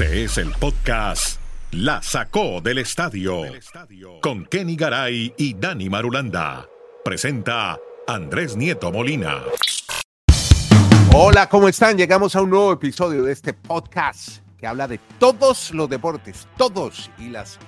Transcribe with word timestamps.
Este 0.00 0.22
es 0.22 0.38
el 0.38 0.52
podcast 0.52 1.40
La 1.72 2.00
Sacó 2.02 2.60
del 2.60 2.78
Estadio 2.78 3.42
con 4.22 4.46
Kenny 4.46 4.76
Garay 4.76 5.34
y 5.36 5.54
Dani 5.54 5.90
Marulanda. 5.90 6.68
Presenta 7.04 7.76
Andrés 8.06 8.56
Nieto 8.56 8.92
Molina. 8.92 9.42
Hola, 11.12 11.48
¿cómo 11.48 11.68
están? 11.68 11.98
Llegamos 11.98 12.36
a 12.36 12.42
un 12.42 12.50
nuevo 12.50 12.72
episodio 12.72 13.24
de 13.24 13.32
este 13.32 13.52
podcast 13.54 14.38
que 14.56 14.68
habla 14.68 14.86
de 14.86 14.98
todos 15.18 15.72
los 15.72 15.90
deportes, 15.90 16.46
todos 16.56 17.10
y 17.18 17.30
las 17.30 17.58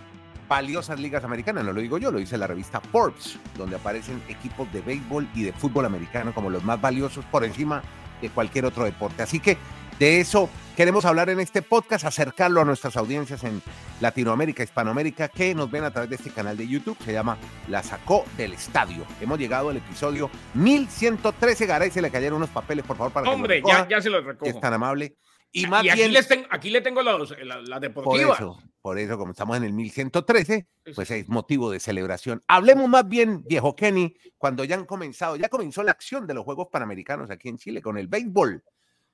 valiosas 0.48 1.00
ligas 1.00 1.24
americanas. 1.24 1.64
No 1.64 1.72
lo 1.72 1.80
digo 1.80 1.98
yo, 1.98 2.12
lo 2.12 2.20
dice 2.20 2.38
la 2.38 2.46
revista 2.46 2.80
Forbes, 2.80 3.38
donde 3.58 3.74
aparecen 3.74 4.22
equipos 4.28 4.72
de 4.72 4.82
béisbol 4.82 5.28
y 5.34 5.42
de 5.42 5.52
fútbol 5.52 5.84
americano 5.84 6.32
como 6.32 6.48
los 6.48 6.62
más 6.62 6.80
valiosos 6.80 7.24
por 7.24 7.44
encima 7.44 7.82
de 8.22 8.30
cualquier 8.30 8.66
otro 8.66 8.84
deporte. 8.84 9.24
Así 9.24 9.40
que 9.40 9.58
de 10.00 10.18
eso 10.18 10.48
queremos 10.76 11.04
hablar 11.04 11.28
en 11.28 11.40
este 11.40 11.60
podcast, 11.60 12.06
acercarlo 12.06 12.62
a 12.62 12.64
nuestras 12.64 12.96
audiencias 12.96 13.44
en 13.44 13.60
Latinoamérica, 14.00 14.62
Hispanoamérica, 14.62 15.28
que 15.28 15.54
nos 15.54 15.70
ven 15.70 15.84
a 15.84 15.90
través 15.90 16.08
de 16.08 16.16
este 16.16 16.30
canal 16.30 16.56
de 16.56 16.66
YouTube. 16.66 16.96
Se 17.04 17.12
llama 17.12 17.36
La 17.68 17.82
Sacó 17.82 18.24
del 18.38 18.54
Estadio. 18.54 19.04
Hemos 19.20 19.38
llegado 19.38 19.68
al 19.68 19.76
episodio 19.76 20.30
1113. 20.54 21.66
Garay, 21.66 21.90
se 21.90 22.00
le 22.00 22.10
cayeron 22.10 22.38
unos 22.38 22.48
papeles, 22.48 22.82
por 22.86 22.96
favor, 22.96 23.12
para 23.12 23.30
Hombre, 23.30 23.62
ya, 23.62 23.86
ya 23.86 24.00
se 24.00 24.08
los 24.08 24.24
recojo. 24.24 24.50
Es 24.50 24.58
tan 24.58 24.72
amable. 24.72 25.16
Y, 25.52 25.66
más 25.66 25.84
aquí, 25.86 26.08
les 26.08 26.26
tengo, 26.26 26.46
aquí 26.48 26.70
le 26.70 26.80
tengo 26.80 27.02
la, 27.02 27.18
la 27.18 27.78
deportiva. 27.78 28.28
Por 28.28 28.36
eso, 28.36 28.62
por 28.80 28.98
eso, 28.98 29.18
como 29.18 29.32
estamos 29.32 29.58
en 29.58 29.64
el 29.64 29.74
1113, 29.74 30.66
pues 30.94 31.10
es 31.10 31.28
motivo 31.28 31.70
de 31.70 31.78
celebración. 31.78 32.40
Hablemos 32.48 32.88
más 32.88 33.06
bien, 33.06 33.44
viejo 33.44 33.76
Kenny, 33.76 34.16
cuando 34.38 34.64
ya 34.64 34.76
han 34.76 34.86
comenzado, 34.86 35.36
ya 35.36 35.50
comenzó 35.50 35.82
la 35.82 35.90
acción 35.90 36.26
de 36.26 36.32
los 36.32 36.44
Juegos 36.44 36.68
Panamericanos 36.72 37.30
aquí 37.30 37.50
en 37.50 37.58
Chile 37.58 37.82
con 37.82 37.98
el 37.98 38.08
béisbol. 38.08 38.64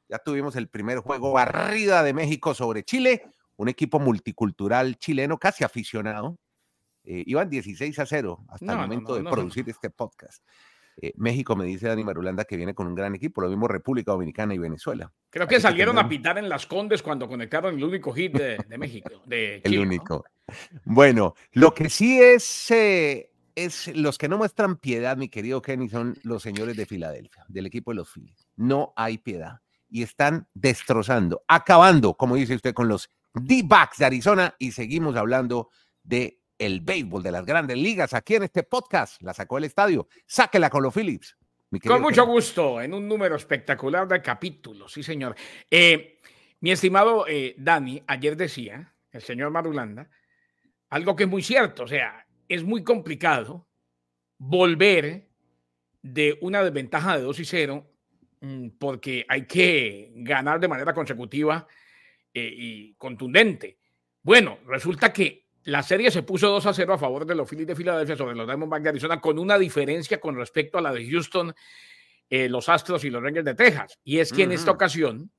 Ya 0.09 0.19
tuvimos 0.19 0.55
el 0.56 0.69
primer 0.69 0.98
juego 0.98 1.33
barrida 1.33 2.02
de 2.02 2.12
México 2.12 2.55
sobre 2.55 2.84
Chile, 2.84 3.23
un 3.56 3.69
equipo 3.69 3.98
multicultural 3.98 4.96
chileno 4.96 5.38
casi 5.38 5.65
aficionado. 5.65 6.38
Eh, 7.04 7.24
iban 7.26 7.49
16 7.49 7.99
a 7.99 8.07
0 8.07 8.45
hasta 8.49 8.73
el 8.73 8.79
momento 8.79 9.16
de 9.16 9.23
producir 9.23 9.68
este 9.68 9.90
podcast. 9.90 10.45
Eh, 11.01 11.12
México 11.16 11.54
me 11.57 11.66
dice 11.66 11.88
Dani 11.88 12.04
Marulanda 12.04 12.45
que 12.45 12.57
viene 12.57 12.74
con 12.74 12.87
un 12.87 12.95
gran 12.95 13.15
equipo, 13.15 13.43
lo 13.43 13.49
mismo 13.49 13.68
República 13.68 14.12
Dominicana 14.12 14.54
y 14.54 14.59
Venezuela. 14.59 15.12
Creo 15.29 15.46
que 15.46 15.60
salieron 15.60 15.99
a 15.99 16.09
pitar 16.09 16.38
en 16.38 16.49
las 16.49 16.66
Condes 16.66 17.02
cuando 17.02 17.29
conectaron 17.29 17.77
el 17.77 17.84
único 17.84 18.12
hit 18.12 18.32
de, 18.32 18.79
México. 18.79 19.10
De 19.27 19.60
el 19.65 19.79
único. 19.79 20.24
Bueno, 20.84 21.34
lo 21.52 21.74
que 21.74 21.90
sí 21.90 22.21
es, 22.21 22.71
eh, 22.71 23.30
es 23.54 23.95
los 23.95 24.16
que 24.16 24.29
no 24.29 24.38
muestran 24.38 24.77
piedad, 24.77 25.16
mi 25.16 25.29
querido 25.29 25.60
Kenny, 25.60 25.88
son 25.88 26.16
los 26.23 26.43
señores 26.43 26.77
de 26.77 26.87
Filadelfia, 26.87 27.45
del 27.49 27.66
equipo 27.66 27.90
de 27.90 27.96
los 27.96 28.10
Phillies. 28.10 28.49
No 28.57 28.95
hay 28.96 29.18
piedad 29.18 29.60
y 29.88 30.02
están 30.02 30.48
destrozando, 30.54 31.45
acabando, 31.48 32.15
como 32.15 32.37
dice 32.37 32.54
usted, 32.54 32.74
con 32.74 32.88
los 32.88 33.10
D-backs 33.34 33.98
de 33.98 34.06
Arizona 34.06 34.54
y 34.59 34.73
seguimos 34.73 35.16
hablando 35.16 35.70
de 36.02 36.40
el 36.59 36.80
béisbol 36.80 37.23
de 37.23 37.32
las 37.32 37.45
grandes 37.45 37.76
ligas 37.76 38.15
aquí 38.15 38.34
en 38.34 38.45
este 38.45 38.62
podcast. 38.62 39.20
La 39.23 39.34
sacó 39.34 39.59
el 39.59 39.65
estadio. 39.65 40.09
Sáquela 40.26 40.70
con 40.70 40.82
los 40.82 40.95
Phillips. 40.95 41.37
Con 41.87 42.01
mucho 42.01 42.24
gusto, 42.24 42.80
en 42.80 42.95
un 42.95 43.06
número 43.06 43.37
espectacular 43.37 44.09
de 44.09 44.23
capítulos, 44.23 44.93
sí, 44.93 45.02
señor. 45.02 45.34
Eh, 45.70 46.21
mi 46.60 46.71
estimado 46.71 47.26
eh, 47.28 47.54
Dani, 47.59 48.02
ayer 48.06 48.37
decía, 48.37 48.95
el 49.10 49.21
señor 49.21 49.50
Marulanda, 49.50 50.09
algo 50.88 51.16
que 51.16 51.24
es 51.24 51.28
muy 51.28 51.43
cierto, 51.43 51.82
o 51.82 51.88
sea, 51.88 52.24
es 52.48 52.62
muy 52.62 52.84
complicado 52.84 53.66
volver 54.38 55.28
de 56.02 56.38
una 56.40 56.62
desventaja 56.62 57.16
de 57.16 57.24
2 57.24 57.40
y 57.40 57.45
0 57.45 57.87
Mm, 57.87 57.96
porque 58.79 59.25
hay 59.29 59.47
que 59.47 60.13
ganar 60.16 60.61
de 60.61 60.69
manera 60.69 60.93
consecutiva 60.93 61.66
eh, 62.33 62.55
y 62.57 62.95
contundente. 62.95 63.79
Bueno, 64.22 64.59
resulta 64.66 65.12
que 65.12 65.47
la 65.65 65.83
serie 65.83 66.11
se 66.11 66.22
puso 66.22 66.49
2 66.49 66.67
a 66.67 66.75
0 66.75 66.94
a 66.94 66.99
favor 66.99 67.27
de 67.27 67.34
los 67.34 67.49
Phillies 67.49 67.67
de 67.67 67.77
Filadelfia 67.77 68.17
sobre 68.17 68.37
los 68.37 68.47
Diamondbacks 68.47 68.84
de 68.84 68.89
Arizona 68.91 69.21
con 69.21 69.39
una 69.39 69.59
diferencia 69.59 70.21
con 70.21 70.37
respecto 70.37 70.79
a 70.79 70.81
la 70.81 70.93
de 70.93 71.09
Houston, 71.11 71.55
eh, 72.31 72.49
los 72.49 72.69
Astros 72.69 73.05
y 73.05 73.11
los 73.11 73.23
Rangers 73.23 73.45
de 73.45 73.55
Texas. 73.55 73.99
Y 74.05 74.19
es 74.19 74.33
que 74.33 74.45
en 74.45 74.53
esta 74.53 74.71
ocasión 74.71 75.31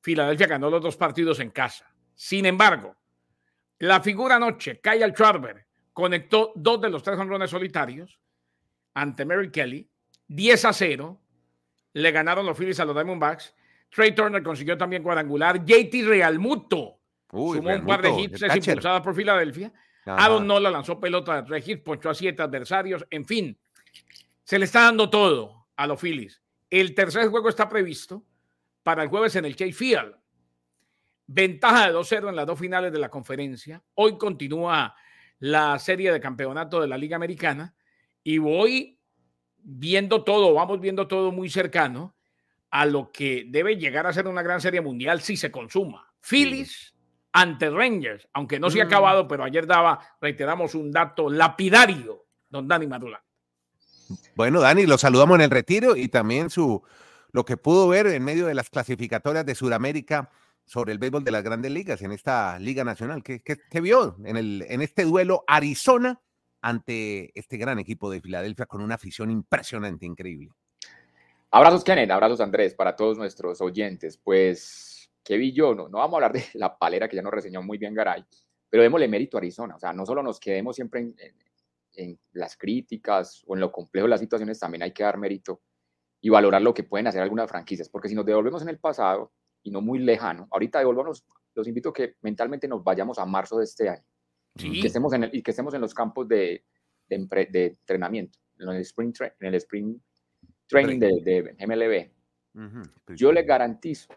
Filadelfia 0.00 0.48
ganó 0.48 0.68
los 0.68 0.82
dos 0.82 0.96
partidos 0.96 1.38
en 1.38 1.50
casa. 1.50 1.94
Sin 2.14 2.44
embargo, 2.44 2.96
la 3.78 4.00
figura 4.00 4.36
anoche, 4.36 4.80
Kyle 4.80 5.12
Schwarber, 5.12 5.66
conectó 5.92 6.52
dos 6.56 6.80
de 6.80 6.90
los 6.90 7.02
tres 7.02 7.18
honrones 7.18 7.50
solitarios 7.50 8.18
ante 8.94 9.24
Mary 9.24 9.50
Kelly, 9.50 9.88
10 10.28 10.64
a 10.64 10.72
0 10.72 11.21
le 11.94 12.10
ganaron 12.10 12.46
los 12.46 12.56
Phillies 12.56 12.80
a 12.80 12.84
los 12.84 12.94
Diamondbacks. 12.94 13.54
Trey 13.90 14.14
Turner 14.14 14.42
consiguió 14.42 14.76
también 14.76 15.02
cuadrangular. 15.02 15.64
JT 15.64 16.04
Realmuto 16.06 16.98
sumó 17.30 17.74
un 17.74 17.86
par 17.86 18.02
de 18.02 18.10
hits 18.10 18.42
impulsadas 18.42 19.02
por 19.02 19.14
Filadelfia. 19.14 19.72
Adam 20.06 20.46
Nola 20.46 20.70
lanzó 20.70 20.98
pelota 20.98 21.36
de 21.36 21.42
tres 21.42 21.68
hits, 21.68 21.82
ponchó 21.82 22.10
a 22.10 22.14
siete 22.14 22.42
adversarios. 22.42 23.06
En 23.10 23.24
fin, 23.24 23.56
se 24.42 24.58
le 24.58 24.64
está 24.64 24.82
dando 24.82 25.08
todo 25.10 25.66
a 25.76 25.86
los 25.86 26.00
Phillies. 26.00 26.42
El 26.70 26.94
tercer 26.94 27.28
juego 27.28 27.48
está 27.48 27.68
previsto 27.68 28.24
para 28.82 29.02
el 29.02 29.08
jueves 29.08 29.36
en 29.36 29.44
el 29.44 29.54
Chase 29.54 29.72
Field. 29.72 30.16
Ventaja 31.26 31.86
de 31.86 31.94
2-0 31.94 32.30
en 32.30 32.36
las 32.36 32.46
dos 32.46 32.58
finales 32.58 32.92
de 32.92 32.98
la 32.98 33.08
conferencia. 33.08 33.82
Hoy 33.94 34.18
continúa 34.18 34.94
la 35.38 35.78
serie 35.78 36.12
de 36.12 36.20
campeonato 36.20 36.80
de 36.80 36.88
la 36.88 36.98
Liga 36.98 37.16
Americana 37.16 37.74
y 38.24 38.38
voy 38.38 38.98
viendo 39.62 40.24
todo, 40.24 40.54
vamos 40.54 40.80
viendo 40.80 41.06
todo 41.06 41.32
muy 41.32 41.48
cercano 41.48 42.14
a 42.70 42.86
lo 42.86 43.12
que 43.12 43.44
debe 43.48 43.76
llegar 43.76 44.06
a 44.06 44.12
ser 44.12 44.26
una 44.26 44.42
gran 44.42 44.60
serie 44.60 44.80
mundial 44.80 45.20
si 45.20 45.36
se 45.36 45.50
consuma. 45.50 46.12
Phillies 46.20 46.94
ante 47.32 47.70
Rangers, 47.70 48.28
aunque 48.32 48.58
no 48.58 48.70
se 48.70 48.80
ha 48.80 48.84
mm. 48.84 48.88
acabado, 48.88 49.28
pero 49.28 49.44
ayer 49.44 49.66
daba, 49.66 50.00
reiteramos, 50.20 50.74
un 50.74 50.90
dato 50.90 51.30
lapidario, 51.30 52.26
don 52.48 52.68
Dani 52.68 52.86
Madula. 52.86 53.22
Bueno, 54.34 54.60
Dani, 54.60 54.86
lo 54.86 54.98
saludamos 54.98 55.36
en 55.36 55.42
el 55.42 55.50
retiro 55.50 55.96
y 55.96 56.08
también 56.08 56.50
su 56.50 56.82
lo 57.32 57.44
que 57.44 57.56
pudo 57.56 57.88
ver 57.88 58.06
en 58.06 58.22
medio 58.22 58.46
de 58.46 58.54
las 58.54 58.68
clasificatorias 58.68 59.46
de 59.46 59.54
Sudamérica 59.54 60.30
sobre 60.66 60.92
el 60.92 60.98
béisbol 60.98 61.24
de 61.24 61.30
las 61.30 61.42
grandes 61.42 61.72
ligas 61.72 62.02
en 62.02 62.12
esta 62.12 62.58
Liga 62.58 62.84
Nacional. 62.84 63.22
¿Qué, 63.22 63.40
vio 63.80 64.16
en, 64.24 64.36
el, 64.36 64.64
en 64.68 64.82
este 64.82 65.04
duelo 65.04 65.44
Arizona 65.46 66.20
ante 66.62 67.36
este 67.38 67.58
gran 67.58 67.78
equipo 67.80 68.10
de 68.10 68.20
Filadelfia 68.20 68.66
con 68.66 68.80
una 68.80 68.94
afición 68.94 69.30
impresionante, 69.30 70.06
increíble. 70.06 70.50
Abrazos, 71.50 71.84
Kenneth, 71.84 72.10
abrazos, 72.10 72.40
Andrés, 72.40 72.74
para 72.74 72.96
todos 72.96 73.18
nuestros 73.18 73.60
oyentes. 73.60 74.16
Pues, 74.16 75.10
¿qué 75.22 75.36
vi 75.36 75.54
no 75.54 75.90
vamos 75.90 76.14
a 76.14 76.16
hablar 76.16 76.32
de 76.32 76.44
la 76.54 76.78
palera 76.78 77.08
que 77.08 77.16
ya 77.16 77.22
nos 77.22 77.32
reseñó 77.32 77.62
muy 77.62 77.78
bien 77.78 77.92
Garay, 77.92 78.24
pero 78.70 78.82
démosle 78.82 79.08
mérito 79.08 79.36
a 79.36 79.40
Arizona. 79.40 79.76
O 79.76 79.78
sea, 79.78 79.92
no 79.92 80.06
solo 80.06 80.22
nos 80.22 80.40
quedemos 80.40 80.76
siempre 80.76 81.00
en, 81.00 81.14
en 81.94 82.18
las 82.32 82.56
críticas 82.56 83.42
o 83.46 83.54
en 83.54 83.60
lo 83.60 83.70
complejo 83.70 84.06
de 84.06 84.10
las 84.10 84.20
situaciones, 84.20 84.58
también 84.58 84.84
hay 84.84 84.92
que 84.92 85.02
dar 85.02 85.18
mérito 85.18 85.60
y 86.20 86.30
valorar 86.30 86.62
lo 86.62 86.72
que 86.72 86.84
pueden 86.84 87.08
hacer 87.08 87.20
algunas 87.20 87.50
franquicias, 87.50 87.88
porque 87.88 88.08
si 88.08 88.14
nos 88.14 88.24
devolvemos 88.24 88.62
en 88.62 88.68
el 88.68 88.78
pasado 88.78 89.32
y 89.64 89.72
no 89.72 89.80
muy 89.80 89.98
lejano, 89.98 90.46
ahorita 90.52 90.78
devolvamos, 90.78 91.24
los 91.54 91.66
invito 91.66 91.88
a 91.88 91.92
que 91.92 92.14
mentalmente 92.22 92.68
nos 92.68 92.84
vayamos 92.84 93.18
a 93.18 93.26
marzo 93.26 93.58
de 93.58 93.64
este 93.64 93.88
año 93.88 94.04
y, 94.56 94.80
que 94.80 94.86
estemos 94.86 95.12
en 95.12 95.30
y 95.32 95.42
que 95.42 95.50
estemos 95.50 95.74
en 95.74 95.80
los 95.80 95.94
campos 95.94 96.28
de, 96.28 96.64
de, 97.08 97.18
de 97.50 97.66
entrenamiento, 97.66 98.38
en 98.58 98.68
el 98.68 98.80
spring, 98.80 99.14
en 99.20 99.46
el 99.46 99.54
spring 99.56 99.98
training 100.66 100.98
de, 100.98 101.20
de 101.22 101.66
MLB. 101.66 103.14
Yo 103.14 103.32
le 103.32 103.42
garantizo 103.42 104.08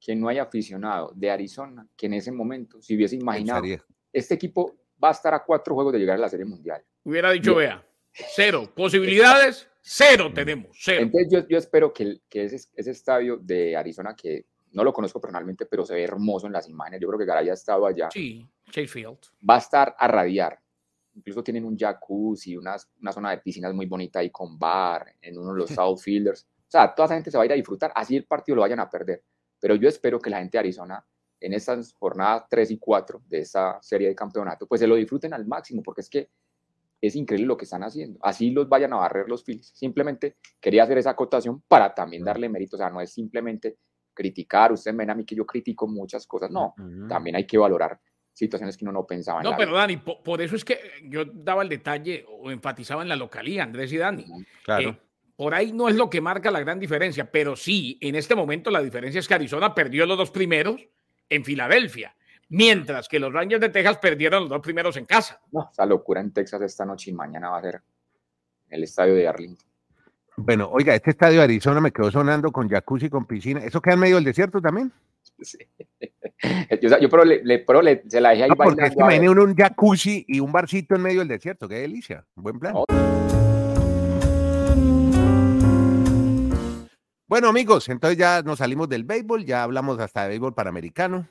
que 0.00 0.14
no 0.14 0.28
hay 0.28 0.38
aficionado 0.38 1.12
de 1.14 1.30
Arizona 1.30 1.86
que 1.96 2.06
en 2.06 2.14
ese 2.14 2.30
momento, 2.30 2.80
si 2.82 2.94
hubiese 2.94 3.16
imaginado, 3.16 3.64
este 4.12 4.34
equipo 4.34 4.74
va 5.02 5.08
a 5.08 5.12
estar 5.12 5.34
a 5.34 5.42
cuatro 5.42 5.74
juegos 5.74 5.92
de 5.92 5.98
llegar 5.98 6.16
a 6.16 6.20
la 6.20 6.28
Serie 6.28 6.46
Mundial. 6.46 6.82
Hubiera 7.04 7.30
dicho, 7.32 7.54
vea, 7.54 7.84
cero. 8.12 8.70
Posibilidades, 8.74 9.68
cero 9.80 10.30
tenemos, 10.34 10.76
cero. 10.78 11.02
Entonces 11.02 11.28
yo, 11.32 11.48
yo 11.48 11.58
espero 11.58 11.92
que, 11.92 12.20
que 12.28 12.44
ese, 12.44 12.68
ese, 12.74 12.90
estadio 12.90 13.38
de 13.38 13.76
Arizona, 13.76 14.14
que 14.14 14.46
no 14.74 14.84
lo 14.84 14.92
conozco 14.92 15.20
personalmente, 15.20 15.66
pero 15.66 15.84
se 15.86 15.94
ve 15.94 16.02
hermoso 16.02 16.46
en 16.46 16.52
las 16.52 16.68
imágenes. 16.68 17.00
Yo 17.00 17.08
creo 17.08 17.18
que 17.18 17.24
Garay 17.24 17.48
ha 17.48 17.54
estado 17.54 17.86
allá. 17.86 18.10
Sí, 18.10 18.46
Chase 18.66 18.88
Field. 18.88 19.18
Va 19.48 19.54
a 19.54 19.58
estar 19.58 19.94
a 19.98 20.08
radiar. 20.08 20.60
Incluso 21.14 21.44
tienen 21.44 21.64
un 21.64 21.78
jacuzzi, 21.78 22.56
una, 22.56 22.76
una 23.00 23.12
zona 23.12 23.30
de 23.30 23.38
piscinas 23.38 23.72
muy 23.72 23.86
bonita 23.86 24.18
ahí 24.18 24.30
con 24.30 24.58
bar, 24.58 25.14
en 25.22 25.38
uno 25.38 25.52
de 25.52 25.60
los 25.60 25.78
outfielders. 25.78 26.42
O 26.42 26.70
sea, 26.70 26.92
toda 26.92 27.06
esa 27.06 27.14
gente 27.14 27.30
se 27.30 27.36
va 27.36 27.44
a 27.44 27.46
ir 27.46 27.52
a 27.52 27.56
disfrutar, 27.56 27.92
así 27.94 28.16
el 28.16 28.26
partido 28.26 28.56
lo 28.56 28.62
vayan 28.62 28.80
a 28.80 28.90
perder. 28.90 29.22
Pero 29.60 29.76
yo 29.76 29.88
espero 29.88 30.18
que 30.18 30.28
la 30.28 30.38
gente 30.38 30.58
de 30.58 30.60
Arizona, 30.60 31.06
en 31.38 31.52
estas 31.52 31.94
jornadas 31.94 32.44
3 32.50 32.72
y 32.72 32.78
4 32.78 33.22
de 33.28 33.38
esta 33.38 33.80
serie 33.80 34.08
de 34.08 34.14
campeonato, 34.14 34.66
pues 34.66 34.80
se 34.80 34.88
lo 34.88 34.96
disfruten 34.96 35.32
al 35.34 35.46
máximo, 35.46 35.82
porque 35.84 36.00
es 36.00 36.10
que 36.10 36.30
es 37.00 37.14
increíble 37.14 37.46
lo 37.46 37.56
que 37.56 37.64
están 37.64 37.84
haciendo. 37.84 38.18
Así 38.22 38.50
los 38.50 38.68
vayan 38.68 38.92
a 38.94 38.96
barrer 38.96 39.28
los 39.28 39.44
Phillies. 39.44 39.70
Simplemente 39.74 40.38
quería 40.60 40.82
hacer 40.82 40.98
esa 40.98 41.10
acotación 41.10 41.62
para 41.68 41.94
también 41.94 42.24
darle 42.24 42.48
mérito. 42.48 42.76
O 42.76 42.78
sea, 42.78 42.90
no 42.90 43.00
es 43.00 43.12
simplemente 43.12 43.78
criticar, 44.14 44.72
usted 44.72 44.94
ven 44.94 45.10
a 45.10 45.14
mí 45.14 45.24
que 45.24 45.34
yo 45.34 45.44
critico 45.44 45.86
muchas 45.86 46.26
cosas, 46.26 46.50
no, 46.50 46.74
también 47.08 47.36
hay 47.36 47.46
que 47.46 47.58
valorar 47.58 48.00
situaciones 48.32 48.76
que 48.76 48.84
uno 48.84 48.92
no 48.92 49.06
pensaba. 49.06 49.40
En 49.40 49.44
no, 49.44 49.56
pero 49.56 49.74
Dani, 49.74 49.96
por, 49.98 50.40
eso 50.40 50.56
es 50.56 50.64
que 50.64 50.78
yo 51.04 51.24
daba 51.24 51.62
el 51.62 51.68
detalle 51.68 52.24
o 52.28 52.50
enfatizaba 52.50 53.02
en 53.02 53.08
la 53.08 53.16
localía, 53.16 53.62
Andrés 53.62 53.92
y 53.92 53.96
Dani. 53.96 54.26
Claro. 54.64 54.90
Eh, 54.90 54.98
por 55.36 55.54
ahí 55.54 55.72
no 55.72 55.88
es 55.88 55.96
lo 55.96 56.10
que 56.10 56.20
marca 56.20 56.50
la 56.50 56.60
gran 56.60 56.78
diferencia, 56.78 57.30
pero 57.30 57.56
sí, 57.56 57.98
en 58.00 58.14
este 58.14 58.34
momento 58.34 58.70
la 58.70 58.82
diferencia 58.82 59.18
es 59.18 59.28
que 59.28 59.34
Arizona 59.34 59.74
perdió 59.74 60.06
los 60.06 60.18
dos 60.18 60.30
primeros 60.30 60.80
en 61.28 61.44
Filadelfia. 61.44 62.14
mientras 62.50 63.08
que 63.08 63.18
los 63.18 63.32
Rangers 63.32 63.60
de 63.60 63.70
Texas 63.70 63.98
perdieron 63.98 64.42
los 64.42 64.50
dos 64.50 64.60
primeros 64.60 64.96
en 64.96 65.06
casa. 65.06 65.40
No, 65.50 65.70
esa 65.72 65.86
locura 65.86 66.20
en 66.20 66.32
Texas 66.32 66.60
esta 66.62 66.84
noche 66.84 67.10
y 67.10 67.14
mañana 67.14 67.50
va 67.50 67.58
a 67.58 67.62
ser 67.62 67.82
el 68.68 68.84
estadio 68.84 69.14
de 69.14 69.26
Arlington. 69.26 69.66
Bueno, 70.36 70.68
oiga, 70.72 70.94
este 70.94 71.10
estadio 71.10 71.38
de 71.38 71.44
Arizona 71.44 71.80
me 71.80 71.92
quedó 71.92 72.10
sonando 72.10 72.50
con 72.50 72.68
jacuzzi, 72.68 73.08
con 73.08 73.24
piscina. 73.24 73.60
¿Eso 73.60 73.80
queda 73.80 73.94
en 73.94 74.00
medio 74.00 74.16
del 74.16 74.24
desierto 74.24 74.60
también? 74.60 74.92
Sí. 75.40 75.58
Yo, 76.82 76.98
yo 76.98 77.08
pero, 77.08 77.24
le, 77.24 77.42
le- 77.42 77.60
pero 77.60 77.80
le- 77.80 78.02
se 78.08 78.20
la 78.20 78.30
dejé 78.30 78.42
ahí 78.44 78.48
No, 78.50 78.56
porque 78.56 78.82
es 78.84 78.90
que 78.90 79.00
imagine 79.00 79.30
uno 79.30 79.44
un 79.44 79.54
jacuzzi 79.54 80.24
y 80.28 80.40
un 80.40 80.52
barcito 80.52 80.94
en 80.94 81.02
medio 81.02 81.20
del 81.20 81.28
desierto. 81.28 81.66
Qué 81.68 81.76
delicia. 81.76 82.26
Buen 82.34 82.58
plan. 82.58 82.74
Oh. 82.76 82.84
Bueno, 87.26 87.48
amigos, 87.48 87.88
entonces 87.88 88.18
ya 88.18 88.42
nos 88.42 88.58
salimos 88.58 88.88
del 88.88 89.04
béisbol, 89.04 89.44
ya 89.46 89.62
hablamos 89.62 89.98
hasta 89.98 90.22
de 90.24 90.28
béisbol 90.30 90.54
panamericano. 90.54 91.26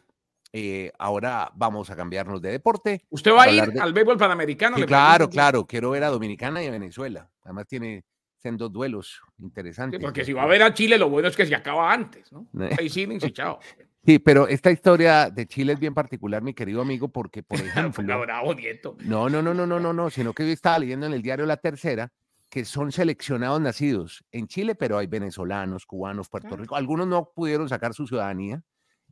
Eh, 0.52 0.92
ahora 0.98 1.52
vamos 1.56 1.90
a 1.92 1.96
cambiarnos 1.96 2.42
de 2.42 2.52
deporte. 2.52 3.06
¿Usted 3.10 3.32
va 3.32 3.44
a 3.44 3.52
ir 3.52 3.66
de- 3.68 3.80
al 3.80 3.94
béisbol 3.94 4.18
panamericano? 4.18 4.78
Sí, 4.78 4.84
claro, 4.84 5.18
pregunto. 5.18 5.34
claro. 5.34 5.66
Quiero 5.68 5.92
ver 5.92 6.04
a 6.04 6.10
Dominicana 6.10 6.64
y 6.64 6.68
a 6.68 6.72
Venezuela. 6.72 7.30
Además 7.44 7.68
tiene 7.68 8.04
dos 8.52 8.72
duelos 8.72 9.22
Sí, 9.38 9.44
interesantes. 9.44 10.00
porque 10.02 10.24
si 10.26 10.34
va 10.34 10.44
a 10.44 10.48
ver 10.48 10.64
a 10.64 10.74
Chile, 10.74 10.98
lo 10.98 11.10
bueno 11.10 11.28
es 11.28 11.36
que 11.36 11.46
se 11.46 11.56
acaba 11.56 11.92
antes, 11.92 12.32
¿no? 12.32 12.48
Innings 12.82 13.24
y 13.26 13.32
chao. 13.32 13.60
Sí, 14.06 14.20
pero 14.20 14.50
esta 14.50 14.70
historia 14.70 15.30
de 15.30 15.46
Chile 15.48 15.72
es 15.72 15.80
bien 15.80 15.94
particular, 15.94 16.42
mi 16.44 16.54
querido 16.54 16.82
amigo, 16.82 17.08
porque, 17.08 17.42
por 17.42 17.58
ejemplo, 17.62 18.20
bravo, 18.20 18.54
Nieto. 18.54 18.98
no, 19.06 19.30
no, 19.30 19.42
no, 19.42 19.54
no, 19.54 19.66
no, 19.66 19.80
no, 19.80 19.94
no, 19.94 20.10
sino 20.10 20.34
que 20.34 20.46
yo 20.46 20.52
estaba 20.52 20.78
leyendo 20.80 21.06
en 21.06 21.14
el 21.14 21.22
diario 21.22 21.46
La 21.46 21.56
Tercera 21.56 22.12
que 22.50 22.66
son 22.66 22.92
seleccionados 22.92 23.62
nacidos 23.62 24.26
en 24.34 24.48
Chile, 24.48 24.76
pero 24.76 24.98
hay 24.98 25.08
venezolanos, 25.08 25.86
cubanos, 25.86 26.28
Puerto 26.28 26.50
Claro. 26.50 26.62
Rico. 26.64 26.76
Algunos 26.76 27.08
no 27.08 27.32
pudieron 27.34 27.70
sacar 27.70 27.94
su 27.94 28.06
ciudadanía. 28.06 28.62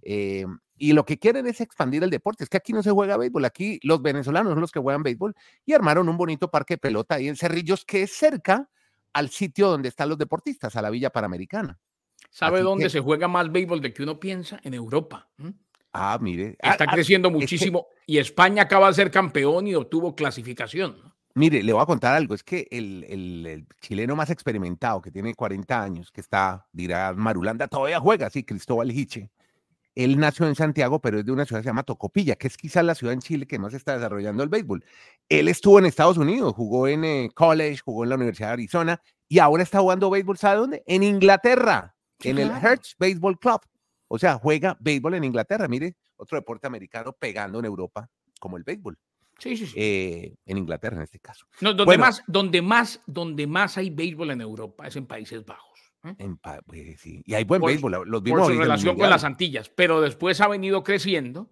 eh, 0.04 0.46
y 0.78 0.92
lo 0.94 1.06
que 1.06 1.18
quieren 1.20 1.46
es 1.48 1.62
expandir 1.62 2.04
el 2.04 2.10
deporte. 2.10 2.44
Es 2.44 2.50
que 2.50 2.58
aquí 2.58 2.74
no 2.74 2.82
se 2.84 2.90
juega 2.92 3.16
béisbol, 3.16 3.46
aquí 3.46 3.80
los 3.84 4.02
venezolanos 4.02 4.52
son 4.52 4.62
los 4.62 4.72
que 4.72 4.80
juegan 4.80 5.04
béisbol 5.04 5.34
y 5.66 5.72
armaron 5.74 6.10
un 6.10 6.18
bonito 6.18 6.50
parque 6.52 6.74
de 6.74 6.80
pelota 6.80 7.16
ahí 7.16 7.28
en 7.30 7.36
Cerrillos, 7.38 7.86
que 7.86 8.02
es 8.04 8.12
cerca 8.12 8.68
al 9.14 9.30
sitio 9.30 9.70
donde 9.70 9.90
están 9.90 10.10
los 10.10 10.18
deportistas, 10.18 10.76
a 10.76 10.82
la 10.82 10.90
Villa 10.90 11.10
Panamericana. 11.10 11.80
¿Sabe 12.30 12.58
Así 12.58 12.64
dónde 12.64 12.84
que- 12.86 12.90
se 12.90 13.00
juega 13.00 13.28
más 13.28 13.52
béisbol 13.52 13.82
de 13.82 13.94
que 13.94 14.04
uno 14.04 14.20
piensa? 14.20 14.60
En 14.64 14.74
Europa. 14.74 15.30
Ah, 15.94 16.18
mire. 16.22 16.56
ah, 16.62 16.72
Está 16.72 16.86
ah, 16.88 16.94
creciendo 16.94 17.30
muchísimo 17.30 17.88
y 18.06 18.18
España 18.20 18.64
acaba 18.64 18.88
de 18.88 18.94
ser 18.94 19.12
campeón 19.12 19.68
y 19.68 19.76
obtuvo 19.76 20.16
clasificación. 20.16 20.98
¿no? 21.04 21.16
Mire, 21.34 21.62
le 21.64 21.74
voy 21.74 21.82
a 21.82 21.86
contar 21.86 22.16
algo. 22.16 22.34
Es 22.34 22.44
que 22.44 22.68
el, 22.72 23.06
el- 23.10 23.46
el 23.48 23.68
chileno 23.82 24.16
más 24.16 24.30
experimentado, 24.30 25.02
que 25.02 25.12
tiene 25.12 25.34
40 25.36 25.82
años, 25.84 26.12
que 26.12 26.22
está, 26.22 26.66
dirá 26.72 27.14
Marulanda, 27.14 27.68
todavía 27.68 28.00
juega, 28.00 28.30
sí, 28.30 28.44
Cristóbal 28.44 28.92
Hiche. 28.92 29.30
Él 29.96 30.18
nació 30.18 30.48
en 30.48 30.56
Santiago, 30.56 31.00
pero 31.02 31.20
es 31.20 31.26
de 31.26 31.32
una 31.32 31.46
ciudad 31.46 31.60
que 31.62 31.66
se 31.66 31.70
llama 31.70 31.84
Tocopilla, 31.84 32.36
que 32.36 32.48
es 32.48 32.58
quizás 32.58 32.84
la 32.86 32.96
ciudad 32.96 33.14
en 33.14 33.20
Chile 33.20 33.46
que 33.46 33.60
más 33.60 33.74
está 33.74 33.96
desarrollando 33.96 34.44
el 34.44 34.50
béisbol. 34.50 34.84
Él 35.28 35.48
estuvo 35.48 35.80
en 35.80 35.86
Estados 35.86 36.18
Unidos, 36.18 36.54
jugó 36.56 36.88
en 36.88 37.04
eh, 37.04 37.30
college, 37.34 37.80
jugó 37.84 38.04
en 38.04 38.10
la 38.10 38.16
Universidad 38.16 38.50
de 38.50 38.54
Arizona 38.54 39.02
y 39.28 39.40
ahora 39.40 39.64
está 39.64 39.80
jugando 39.80 40.10
béisbol, 40.10 40.38
¿sabe 40.38 40.60
dónde? 40.60 40.84
En 40.86 41.04
Inglaterra, 41.04 41.96
en 42.20 42.38
el. 42.38 42.52
Hertz 42.52 42.96
Baseball 42.98 43.38
Club. 43.38 43.62
O 44.08 44.20
sea, 44.20 44.36
juega 44.36 44.78
béisbol 44.80 45.16
en 45.16 45.24
Inglaterra. 45.24 45.68
Mire, 45.68 45.96
otro 46.18 46.38
deporte 46.38 46.68
americano 46.68 47.14
pegando 47.18 47.60
en 47.60 47.66
Europa, 47.66 48.10
como 48.40 48.58
el 48.58 48.64
béisbol, 48.64 48.98
Sí, 49.40 49.58
sí, 49.58 49.66
sí. 49.66 49.74
eh, 49.76 50.36
en 50.46 50.58
Inglaterra 50.58 50.98
en 50.98 51.04
este 51.04 51.20
caso. 51.20 51.48
No, 51.62 51.70
donde, 51.70 51.86
bueno. 51.86 52.02
más, 52.02 52.22
donde, 52.28 52.62
más, 52.62 53.02
donde 53.08 53.48
más 53.48 53.78
hay 53.78 53.90
béisbol 53.90 54.32
en 54.32 54.42
Europa 54.42 54.88
es 54.88 54.96
en 54.96 55.08
Países 55.08 55.44
Bajos. 55.46 55.71
Pues, 56.66 57.00
sí. 57.00 57.22
Y 57.26 57.34
hay 57.34 57.44
buen 57.44 57.62
Por- 57.62 57.70
béisbol, 57.72 57.92
los 57.92 58.06
Por 58.06 58.24
vimos 58.24 58.46
su 58.48 58.52
en 58.54 58.58
el 58.58 58.64
relación 58.64 58.98
con 58.98 59.10
las 59.10 59.24
Antillas, 59.24 59.70
pero 59.70 60.02
después 60.02 60.40
ha 60.42 60.48
venido 60.48 60.84
creciendo. 60.84 61.50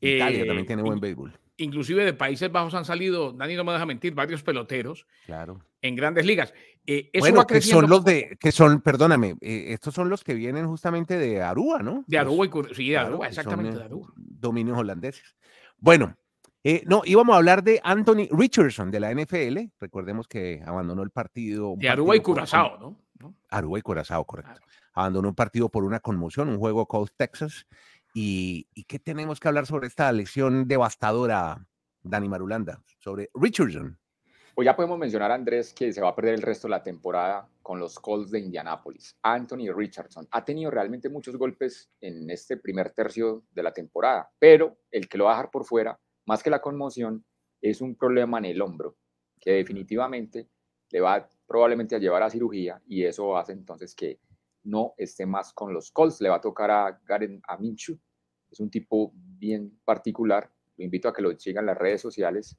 Italia 0.00 0.42
eh, 0.42 0.46
también 0.46 0.66
tiene 0.66 0.82
buen 0.82 1.00
béisbol, 1.00 1.32
Inclusive 1.58 2.04
de 2.04 2.12
Países 2.14 2.50
Bajos 2.50 2.74
han 2.74 2.84
salido, 2.84 3.32
Dani 3.32 3.54
no 3.54 3.62
me 3.64 3.72
deja 3.72 3.86
mentir, 3.86 4.14
varios 4.14 4.42
peloteros 4.42 5.06
claro. 5.26 5.60
en 5.80 5.94
grandes 5.94 6.26
ligas. 6.26 6.52
Eh, 6.86 7.10
eso 7.12 7.20
bueno, 7.22 7.36
va 7.38 7.46
que 7.46 7.60
son 7.60 7.88
los 7.88 8.04
de, 8.04 8.36
que 8.40 8.50
son, 8.50 8.80
perdóname, 8.80 9.36
eh, 9.40 9.66
estos 9.68 9.94
son 9.94 10.08
los 10.08 10.24
que 10.24 10.34
vienen 10.34 10.66
justamente 10.66 11.16
de 11.18 11.40
Aruba, 11.40 11.80
¿no? 11.80 12.04
de 12.08 12.16
Los- 12.16 12.20
Aruba 12.26 12.46
y 12.46 12.48
Cur- 12.48 12.74
sí, 12.74 12.88
de 12.88 12.96
Aruba, 12.96 13.28
exactamente 13.28 13.76
eh, 13.76 13.78
de 13.78 13.84
Aruba. 13.84 14.08
Dominios 14.16 14.76
holandeses. 14.78 15.36
Bueno, 15.78 16.16
eh, 16.64 16.82
no, 16.86 17.02
íbamos 17.04 17.34
a 17.34 17.36
hablar 17.36 17.62
de 17.62 17.80
Anthony 17.84 18.26
Richardson 18.32 18.90
de 18.90 18.98
la 19.00 19.12
NFL. 19.12 19.70
Recordemos 19.78 20.26
que 20.26 20.62
abandonó 20.64 21.02
el 21.04 21.10
partido. 21.10 21.74
De 21.76 21.88
Aruba 21.88 22.16
y 22.16 22.18
partido 22.18 22.22
por- 22.22 22.34
Curazao, 22.34 22.78
¿no? 22.80 22.98
¿No? 23.22 23.34
Aruba 23.48 23.78
y 23.78 23.82
Curazao, 23.82 24.24
correcto. 24.24 24.60
Claro. 24.60 24.66
Abandonó 24.94 25.28
un 25.30 25.34
partido 25.34 25.68
por 25.70 25.84
una 25.84 26.00
conmoción, 26.00 26.48
un 26.48 26.58
juego 26.58 26.86
Coast 26.86 27.14
Texas. 27.16 27.66
¿Y, 28.14 28.68
y 28.74 28.84
qué 28.84 28.98
tenemos 28.98 29.40
que 29.40 29.48
hablar 29.48 29.64
sobre 29.66 29.86
esta 29.86 30.12
lesión 30.12 30.68
devastadora, 30.68 31.66
Dani 32.02 32.28
Marulanda? 32.28 32.82
Sobre 32.98 33.30
Richardson. 33.34 33.98
Pues 34.54 34.66
ya 34.66 34.76
podemos 34.76 34.98
mencionar, 34.98 35.32
Andrés, 35.32 35.72
que 35.72 35.94
se 35.94 36.02
va 36.02 36.10
a 36.10 36.14
perder 36.14 36.34
el 36.34 36.42
resto 36.42 36.68
de 36.68 36.72
la 36.72 36.82
temporada 36.82 37.48
con 37.62 37.78
los 37.80 37.98
Colts 37.98 38.30
de 38.30 38.40
Indianápolis. 38.40 39.16
Anthony 39.22 39.72
Richardson 39.74 40.28
ha 40.30 40.44
tenido 40.44 40.70
realmente 40.70 41.08
muchos 41.08 41.36
golpes 41.36 41.90
en 42.02 42.28
este 42.28 42.58
primer 42.58 42.90
tercio 42.90 43.44
de 43.50 43.62
la 43.62 43.72
temporada, 43.72 44.30
pero 44.38 44.76
el 44.90 45.08
que 45.08 45.16
lo 45.16 45.24
va 45.24 45.30
a 45.30 45.34
dejar 45.36 45.50
por 45.50 45.64
fuera, 45.64 45.98
más 46.26 46.42
que 46.42 46.50
la 46.50 46.60
conmoción, 46.60 47.24
es 47.62 47.80
un 47.80 47.96
problema 47.96 48.38
en 48.38 48.44
el 48.44 48.60
hombro, 48.60 48.98
que 49.40 49.52
definitivamente 49.52 50.50
le 50.92 51.00
va 51.00 51.28
probablemente 51.46 51.96
a 51.96 51.98
llevar 51.98 52.22
a 52.22 52.30
cirugía 52.30 52.80
y 52.86 53.04
eso 53.04 53.36
hace 53.36 53.52
entonces 53.52 53.94
que 53.94 54.20
no 54.64 54.94
esté 54.96 55.26
más 55.26 55.52
con 55.52 55.74
los 55.74 55.90
Colts. 55.90 56.20
Le 56.20 56.28
va 56.28 56.36
a 56.36 56.40
tocar 56.40 56.70
a 56.70 57.00
Garen 57.04 57.40
Aminchu, 57.48 57.98
es 58.50 58.60
un 58.60 58.70
tipo 58.70 59.12
bien 59.14 59.80
particular. 59.84 60.48
Lo 60.76 60.84
invito 60.84 61.08
a 61.08 61.12
que 61.12 61.22
lo 61.22 61.36
sigan 61.38 61.62
en 61.62 61.66
las 61.66 61.78
redes 61.78 62.00
sociales 62.00 62.56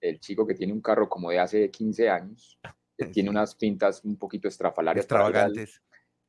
el 0.00 0.18
chico 0.18 0.46
que 0.46 0.54
tiene 0.54 0.72
un 0.72 0.80
carro 0.80 1.08
como 1.10 1.30
de 1.30 1.38
hace 1.38 1.70
15 1.70 2.08
años, 2.08 2.58
que 2.96 3.04
tiene 3.06 3.28
Sí. 3.28 3.30
unas 3.30 3.54
pintas 3.54 4.02
un 4.02 4.16
poquito 4.16 4.48
estrafalarias. 4.48 5.04
Extravagantes. 5.04 5.82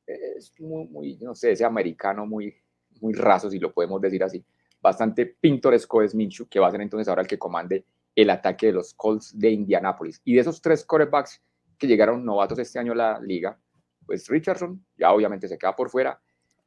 Es 0.06 0.52
muy, 0.60 0.86
muy, 0.88 1.16
no 1.16 1.34
sé, 1.34 1.52
ese 1.52 1.64
americano 1.64 2.26
muy, 2.26 2.54
muy 3.00 3.14
raso, 3.14 3.48
si 3.50 3.58
lo 3.58 3.72
podemos 3.72 3.98
decir 4.02 4.22
así. 4.22 4.44
Bastante 4.82 5.24
pintoresco 5.24 6.02
es 6.02 6.14
Minshew, 6.14 6.48
que 6.48 6.60
va 6.60 6.68
a 6.68 6.70
ser 6.70 6.82
entonces 6.82 7.08
ahora 7.08 7.22
el 7.22 7.28
que 7.28 7.38
comande 7.38 7.86
el 8.14 8.30
ataque 8.30 8.66
de 8.66 8.72
los 8.72 8.94
Colts 8.94 9.38
de 9.38 9.50
Indianápolis. 9.50 10.20
Y 10.24 10.34
de 10.34 10.40
esos 10.40 10.60
tres 10.60 10.84
quarterbacks 10.84 11.42
que 11.78 11.86
llegaron 11.86 12.24
novatos 12.24 12.58
este 12.58 12.78
año 12.78 12.92
a 12.92 12.96
la 12.96 13.20
liga, 13.20 13.58
pues 14.06 14.28
Richardson 14.28 14.84
ya 14.96 15.12
obviamente 15.12 15.48
se 15.48 15.58
queda 15.58 15.74
por 15.74 15.90
fuera. 15.90 16.20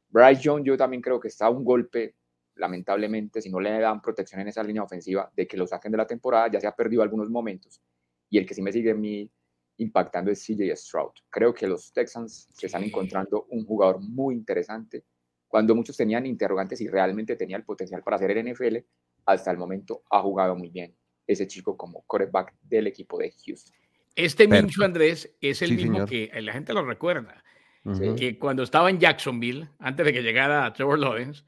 Bryce 0.08 0.42
Young 0.42 0.64
yo 0.64 0.76
también 0.76 1.02
creo 1.02 1.20
que 1.20 1.28
está 1.28 1.46
a 1.46 1.50
un 1.50 1.64
golpe 1.64 2.14
lamentablemente, 2.56 3.42
si 3.42 3.50
no 3.50 3.60
le 3.60 3.78
dan 3.78 4.00
protección 4.00 4.40
en 4.40 4.48
esa 4.48 4.62
línea 4.62 4.82
ofensiva, 4.82 5.30
de 5.36 5.46
que 5.46 5.58
lo 5.58 5.66
saquen 5.66 5.92
de 5.92 5.98
la 5.98 6.06
temporada, 6.06 6.50
ya 6.50 6.58
se 6.58 6.66
ha 6.66 6.74
perdido 6.74 7.02
algunos 7.02 7.28
momentos. 7.28 7.82
Y 8.30 8.38
el 8.38 8.46
que 8.46 8.54
sí 8.54 8.62
me 8.62 8.72
sigue 8.72 8.92
a 8.92 8.94
mí 8.94 9.30
impactando 9.76 10.30
es 10.30 10.42
CJ 10.42 10.74
Stroud. 10.74 11.12
Creo 11.28 11.52
que 11.52 11.66
los 11.66 11.92
Texans 11.92 12.48
se 12.52 12.66
están 12.66 12.82
encontrando 12.82 13.46
un 13.50 13.66
jugador 13.66 14.00
muy 14.00 14.34
interesante. 14.34 15.04
Cuando 15.46 15.74
muchos 15.74 15.98
tenían 15.98 16.24
interrogantes 16.24 16.80
y 16.80 16.88
realmente 16.88 17.36
tenía 17.36 17.58
el 17.58 17.64
potencial 17.64 18.02
para 18.02 18.16
hacer 18.16 18.30
el 18.30 18.52
NFL, 18.52 18.78
hasta 19.26 19.50
el 19.50 19.58
momento 19.58 20.02
ha 20.10 20.22
jugado 20.22 20.56
muy 20.56 20.70
bien 20.70 20.96
ese 21.26 21.46
chico 21.46 21.76
como 21.76 22.02
quarterback 22.06 22.54
del 22.62 22.86
equipo 22.86 23.18
de 23.18 23.32
Houston. 23.44 23.74
Este 24.14 24.44
Perfecto. 24.48 24.66
Mincho 24.66 24.84
Andrés 24.84 25.36
es 25.40 25.60
el 25.62 25.68
Sí, 25.70 25.76
mismo 25.76 25.92
señor. 25.94 26.08
que 26.08 26.24
eh, 26.32 26.40
la 26.42 26.52
gente 26.52 26.72
lo 26.72 26.84
recuerda, 26.84 27.42
Ujú, 27.84 28.16
que 28.16 28.38
cuando 28.38 28.62
estaba 28.62 28.88
en 28.90 28.98
Jacksonville, 28.98 29.68
antes 29.78 30.06
de 30.06 30.12
que 30.12 30.22
llegara 30.22 30.72
Trevor 30.72 30.98
Lawrence, 30.98 31.42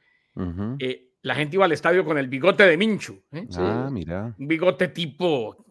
eh, 0.78 1.10
la 1.22 1.34
gente 1.34 1.56
iba 1.56 1.64
al 1.64 1.72
estadio 1.72 2.04
con 2.04 2.16
el 2.18 2.28
bigote 2.28 2.64
de 2.64 2.76
Minchu. 2.76 3.22
¿eh? 3.32 3.46
sí. 3.48 3.58
Ah, 3.60 3.88
mira. 3.90 4.34
Un 4.38 4.46
bigote 4.46 4.88
tipo, 4.88 5.64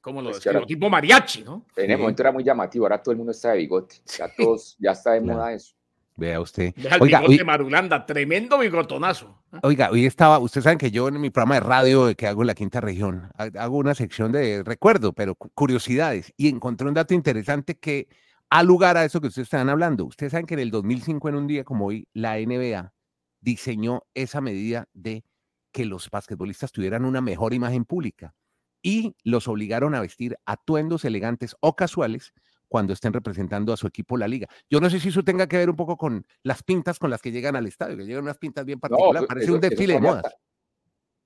¿cómo 0.00 0.22
lo 0.22 0.30
Pues 0.30 0.46
ahora- 0.46 0.64
Tipo 0.64 0.88
mariachi, 0.88 1.42
¿no? 1.42 1.66
En 1.76 1.90
el 1.90 1.98
momento 1.98 2.22
era 2.22 2.32
muy 2.32 2.42
llamativo, 2.44 2.84
ahora 2.86 3.02
todo 3.02 3.12
el 3.12 3.18
mundo 3.18 3.32
está 3.32 3.52
de 3.52 3.58
bigote. 3.58 3.96
Ya, 4.18 4.28
todos, 4.34 4.76
ya 4.78 4.92
está 4.92 5.12
de 5.12 5.20
moda 5.20 5.52
eso. 5.52 5.74
Vea 6.16 6.40
usted. 6.40 6.72
Deja 6.76 6.96
el 6.96 7.02
Oiga, 7.02 7.20
bigote 7.20 7.40
hoy, 7.40 7.44
Marulanda, 7.44 8.06
tremendo 8.06 8.58
bigotonazo. 8.58 9.42
¿eh? 9.52 9.58
oiga, 9.64 9.90
hoy 9.90 10.06
estaba, 10.06 10.38
ustedes 10.38 10.62
saben 10.64 10.78
que 10.78 10.90
yo 10.92 11.08
en 11.08 11.20
mi 11.20 11.30
programa 11.30 11.54
de 11.56 11.60
radio 11.60 12.14
que 12.16 12.26
hago 12.28 12.42
en 12.42 12.46
la 12.46 12.54
quinta 12.54 12.80
región, 12.80 13.30
ha- 13.36 13.50
hago 13.58 13.78
una 13.78 13.94
sección 13.94 14.30
de 14.30 14.62
recuerdo, 14.62 15.12
pero 15.12 15.34
cu- 15.34 15.50
curiosidades, 15.54 16.32
y 16.36 16.48
encontré 16.48 16.86
un 16.86 16.94
dato 16.94 17.14
interesante 17.14 17.74
que 17.76 18.06
ha 18.50 18.62
lugar 18.62 18.96
a 18.96 19.04
eso 19.04 19.20
que 19.20 19.26
ustedes 19.26 19.46
están 19.46 19.68
hablando. 19.68 20.04
Ustedes 20.04 20.30
saben 20.30 20.46
que 20.46 20.54
en 20.54 20.60
el 20.60 20.70
2005, 20.70 21.28
en 21.28 21.34
un 21.34 21.46
día 21.48 21.64
como 21.64 21.86
hoy, 21.86 22.06
la 22.12 22.38
NBA 22.38 22.92
diseñó 23.40 24.02
esa 24.14 24.40
medida 24.40 24.86
de 24.92 25.24
que 25.72 25.84
los 25.84 26.08
basquetbolistas 26.10 26.70
tuvieran 26.70 27.04
una 27.04 27.20
mejor 27.20 27.52
imagen 27.54 27.84
pública 27.84 28.34
y 28.82 29.16
los 29.24 29.48
obligaron 29.48 29.94
a 29.96 30.00
vestir 30.00 30.36
atuendos 30.46 31.04
elegantes 31.04 31.56
o 31.60 31.74
casuales 31.74 32.32
cuando 32.74 32.92
estén 32.92 33.12
representando 33.12 33.72
a 33.72 33.76
su 33.76 33.86
equipo 33.86 34.16
la 34.16 34.26
liga. 34.26 34.48
Yo 34.68 34.80
no 34.80 34.90
sé 34.90 34.98
si 34.98 35.10
eso 35.10 35.22
tenga 35.22 35.46
que 35.46 35.56
ver 35.56 35.70
un 35.70 35.76
poco 35.76 35.96
con 35.96 36.26
las 36.42 36.64
pintas 36.64 36.98
con 36.98 37.08
las 37.08 37.22
que 37.22 37.30
llegan 37.30 37.54
al 37.54 37.66
estadio, 37.68 37.96
que 37.96 38.04
llegan 38.04 38.24
unas 38.24 38.36
pintas 38.36 38.64
bien 38.64 38.80
particulares, 38.80 39.20
pues, 39.20 39.28
parece 39.28 39.44
eso- 39.44 39.54
un 39.54 39.60
desfile 39.60 39.94
de 39.94 40.00
modas. 40.00 40.24
está- 40.24 40.38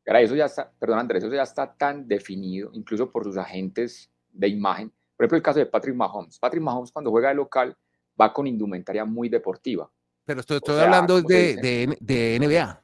Caray, 0.05 0.25
eso 0.27 0.35
ya 0.37 0.45
está, 0.45 0.71
perdón 0.79 0.99
Andrés, 0.99 1.25
eso 1.25 1.35
ya 1.35 1.45
está 1.45 1.75
tan 1.75 2.07
definido, 2.07 2.69
incluso 2.75 3.11
por 3.11 3.25
sus 3.25 3.39
agentes 3.39 4.11
de 4.31 4.49
imagen. 4.49 4.91
Por 5.17 5.25
ejemplo, 5.25 5.37
el 5.39 5.43
caso 5.43 5.59
de 5.59 5.65
Patrick 5.65 5.95
Mahomes. 5.97 6.39
Patrick 6.39 6.63
Mahomes 6.63 6.93
cuando 6.93 7.11
juega 7.11 7.31
de 7.31 7.37
local 7.37 7.75
va 8.21 8.31
con 8.31 8.47
indumentaria 8.47 9.07
muy 9.07 9.31
deportiva. 9.31 9.91
Pero 10.27 10.41
estoy, 10.41 10.59
estoy 10.59 10.75
sea, 10.75 10.85
hablando 10.85 11.15
¿cómo 11.15 11.29
se 11.29 11.57
de, 11.57 11.97
de, 11.99 12.37
NBA. 12.39 12.83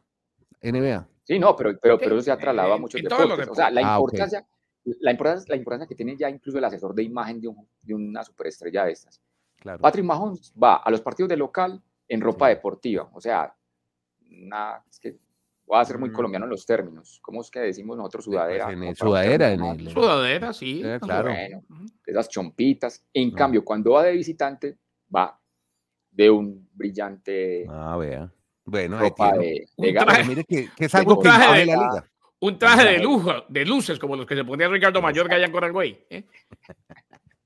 NBA. 0.63 1.07
Sí, 1.23 1.39
no, 1.39 1.55
pero, 1.55 1.79
pero, 1.79 1.99
pero 1.99 2.15
eso 2.15 2.25
se 2.25 2.31
ha 2.31 2.39
trasladado 2.39 2.73
a 2.73 2.79
muchos 2.79 2.99
en 2.99 3.09
todos 3.09 3.29
los 3.29 3.37
deportes. 3.39 3.51
O 3.53 3.55
sea, 3.55 3.71
la 3.71 3.83
Ah, 3.85 3.99
ok. 3.99 4.15
La, 5.01 5.11
importancia, 5.11 5.47
la 5.49 5.57
importancia 5.57 5.87
que 5.89 5.95
tiene 5.95 6.17
ya 6.17 6.29
incluso 6.29 6.59
el 6.59 6.65
asesor 6.65 6.95
de 6.95 7.03
imagen 7.03 7.41
de, 7.41 7.49
un- 7.49 7.67
de 7.83 7.95
una 7.95 8.23
superestrella 8.23 8.85
de 8.85 8.93
estas. 8.93 9.21
Claro. 9.57 9.81
Patrick 9.81 10.05
Mahomes 10.05 10.53
va 10.63 10.77
a 10.77 10.91
los 10.91 11.01
partidos 11.01 11.29
de 11.31 11.37
local 11.39 11.81
en 12.09 12.21
ropa 12.21 12.49
Sí. 12.49 12.55
deportiva. 12.57 13.09
O 13.15 13.21
sea, 13.21 13.55
una, 14.31 14.83
es 14.91 14.99
que 15.01 15.17
voy 15.67 15.79
a 15.81 15.85
ser 15.85 15.99
muy 15.99 16.11
Mm. 16.11 16.13
colombiano 16.13 16.45
en 16.45 16.51
los 16.51 16.67
términos. 16.67 17.19
¿Cómo 17.23 17.41
es 17.41 17.51
que 17.51 17.61
decimos 17.61 17.97
nosotros 17.97 18.25
sudadera? 18.27 18.67
Pues 18.67 18.77
en 18.77 18.83
el 18.83 18.97
sudadera, 18.97 19.53
en 19.53 19.65
el- 19.65 19.89
Sudadera, 19.91 20.53
sí. 20.53 20.83
Eh, 20.85 20.99
claro. 21.01 21.31
Bueno, 21.31 21.63
esas 22.05 22.29
chompitas. 22.29 23.03
En 23.15 23.29
Mm. 23.29 23.35
cambio, 23.35 23.65
cuando 23.65 23.93
va 23.93 24.03
de 24.05 24.13
visitante, 24.13 24.77
va 25.15 25.41
de 26.11 26.31
un 26.31 26.69
brillante 26.75 27.67
Ah, 27.69 27.97
vea. 27.97 28.31
Bueno, 28.67 28.99
ropa 28.99 29.33
de, 29.37 29.67
Un 29.77 29.87
de 29.87 29.93
traje- 29.95 30.25
mire 30.29 30.45
que, 30.45 30.69
que 30.77 30.85
es 30.87 30.95
algo 30.95 31.17
que 31.19 31.29
traje 31.29 31.61
de- 31.61 31.67
la 31.67 31.75
liga. 31.75 32.11
Un 32.47 32.59
traje 32.59 32.85
de 32.85 32.99
lujo, 33.03 33.33
de 33.49 33.65
luces, 33.65 33.99
como 33.99 34.17
los 34.17 34.27
que 34.27 34.35
se 34.35 34.45
ponía 34.45 34.69
Ricardo 34.69 35.01
Mayor 35.01 35.33
allá 35.33 35.47
en 35.47 35.53
Coralgüey. 35.53 36.05
¿eh? 36.11 36.25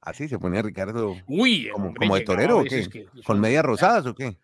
Así 0.00 0.26
se 0.28 0.38
ponía 0.38 0.62
Ricardo. 0.62 1.16
Uy, 1.26 1.68
¿Como, 1.72 1.88
hombre, 1.88 1.98
como 2.06 2.14
de 2.16 2.20
torero 2.24 2.58
o 2.60 2.64
qué? 2.64 2.88
que- 2.88 3.06
¿Con 3.24 3.38
medias 3.40 3.64
rosadas 3.64 4.06
o 4.06 4.14
qué? 4.14 4.36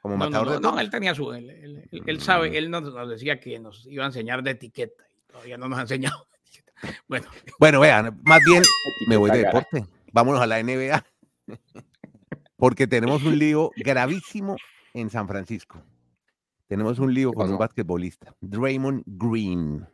Como 0.00 0.16
No, 0.16 0.24
no, 0.24 0.30
matador 0.30 0.46
no, 0.48 0.52
de 0.54 0.60
no, 0.60 0.68
toros. 0.70 0.80
él 0.84 0.90
tenía 0.90 1.14
su. 1.14 1.32
Él, 1.32 1.48
él- 1.50 1.88
él- 1.92 2.02
él 2.06 2.16
Mm. 2.16 2.20
sabe, 2.20 2.58
él 2.58 2.70
nos, 2.70 2.82
nos 2.82 3.08
decía 3.08 3.38
que 3.40 3.58
nos 3.58 3.86
iba 3.86 4.02
a 4.04 4.08
enseñar 4.08 4.42
de 4.42 4.50
etiqueta 4.50 5.04
y 5.16 5.32
todavía 5.32 5.56
no 5.56 5.68
nos 5.68 5.78
ha 5.78 5.82
enseñado. 5.82 6.26
de 6.30 6.38
etiqueta. 6.38 6.72
Bueno, 7.08 7.26
Bueno, 7.58 7.80
vean, 7.80 8.20
más 8.24 8.40
bien 8.44 8.62
me 9.08 9.16
voy 9.16 9.30
de 9.30 9.38
deporte. 9.38 9.84
Vámonos 10.12 10.42
a 10.42 10.46
la 10.46 10.62
NBA. 10.62 11.04
Porque 12.56 12.86
tenemos 12.86 13.22
un 13.24 13.38
lío 13.38 13.70
gravísimo 13.76 14.56
en 14.94 15.08
San 15.10 15.26
Francisco. 15.28 15.82
Tenemos 16.68 16.98
un 16.98 17.12
lío 17.12 17.30
¿Qué 17.30 17.36
con 17.36 17.50
un 17.52 17.58
basquetbolista, 17.58 18.34
Draymond 18.40 19.02
Green. 19.06 19.86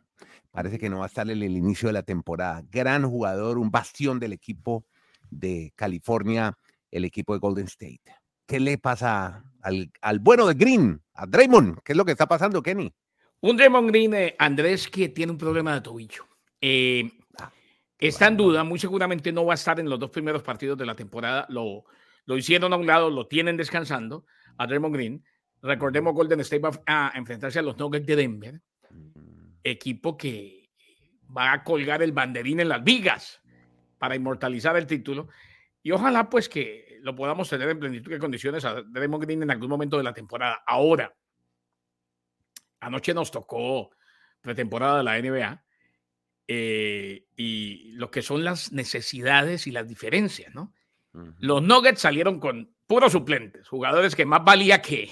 Parece 0.59 0.77
que 0.77 0.89
no 0.89 0.97
va 0.97 1.05
a 1.05 1.07
estar 1.07 1.29
en 1.31 1.41
el 1.41 1.55
inicio 1.55 1.87
de 1.87 1.93
la 1.93 2.03
temporada. 2.03 2.61
Gran 2.69 3.09
jugador, 3.09 3.57
un 3.57 3.71
bastión 3.71 4.19
del 4.19 4.33
equipo 4.33 4.83
de 5.29 5.71
California, 5.73 6.53
el 6.91 7.05
equipo 7.05 7.31
de 7.31 7.39
Golden 7.39 7.67
State. 7.67 8.01
¿Qué 8.45 8.59
le 8.59 8.77
pasa 8.77 9.41
al, 9.61 9.89
al 10.01 10.19
bueno 10.19 10.45
de 10.45 10.55
Green, 10.55 11.01
a 11.13 11.25
Draymond? 11.25 11.79
¿Qué 11.81 11.93
es 11.93 11.97
lo 11.97 12.03
que 12.03 12.11
está 12.11 12.27
pasando, 12.27 12.61
Kenny? 12.61 12.93
un 13.39 13.55
Draymond 13.55 13.87
Green, 13.87 14.13
eh, 14.13 14.35
Andrés, 14.37 14.89
que 14.89 15.07
tiene 15.07 15.31
un 15.31 15.37
problema 15.37 15.75
de 15.75 15.79
tobillo. 15.79 16.27
Eh, 16.59 17.09
está 17.97 18.27
en 18.27 18.35
duda, 18.35 18.65
muy 18.65 18.79
seguramente 18.79 19.31
no 19.31 19.45
va 19.45 19.53
a 19.53 19.55
estar 19.55 19.79
en 19.79 19.89
los 19.89 19.97
dos 19.97 20.09
primeros 20.09 20.43
partidos 20.43 20.77
de 20.77 20.85
la 20.85 20.93
temporada. 20.93 21.45
Lo, 21.47 21.85
lo 22.25 22.35
hicieron 22.35 22.73
a 22.73 22.75
un 22.75 22.85
lado, 22.85 23.09
lo 23.09 23.27
tienen 23.27 23.55
descansando 23.55 24.25
a 24.57 24.67
Draymond 24.67 24.93
Green. 24.93 25.23
Recordemos, 25.61 26.13
Golden 26.13 26.41
State 26.41 26.61
va 26.61 26.71
a 26.85 27.13
enfrentarse 27.15 27.59
a 27.59 27.61
los 27.61 27.77
Nuggets 27.77 28.05
de 28.05 28.17
Denver, 28.17 28.61
equipo 29.63 30.17
que 30.17 30.69
va 31.35 31.53
a 31.53 31.63
colgar 31.63 32.01
el 32.01 32.11
banderín 32.11 32.59
en 32.59 32.69
las 32.69 32.83
vigas 32.83 33.41
para 33.97 34.15
inmortalizar 34.15 34.75
el 34.77 34.87
título. 34.87 35.29
Y 35.83 35.91
ojalá 35.91 36.29
pues 36.29 36.49
que 36.49 36.97
lo 37.01 37.15
podamos 37.15 37.49
tener 37.49 37.69
en 37.69 37.79
plenitud 37.79 38.11
de 38.11 38.19
condiciones 38.19 38.65
a 38.65 38.81
Draymond 38.81 39.23
Green 39.23 39.43
en 39.43 39.51
algún 39.51 39.69
momento 39.69 39.97
de 39.97 40.03
la 40.03 40.13
temporada. 40.13 40.63
Ahora, 40.65 41.15
anoche 42.79 43.13
nos 43.13 43.31
tocó 43.31 43.91
pretemporada 44.41 44.97
de 44.99 45.03
la 45.03 45.21
NBA 45.21 45.63
eh, 46.47 47.25
y 47.35 47.91
lo 47.93 48.09
que 48.09 48.21
son 48.21 48.43
las 48.43 48.71
necesidades 48.71 49.67
y 49.67 49.71
las 49.71 49.87
diferencias, 49.87 50.53
¿no? 50.53 50.73
Los 51.39 51.63
Nuggets 51.63 52.01
salieron 52.01 52.39
con 52.39 52.73
puros 52.85 53.11
suplentes, 53.11 53.67
jugadores 53.67 54.15
que 54.15 54.25
más 54.25 54.43
valía 54.43 54.81
que, 54.81 55.09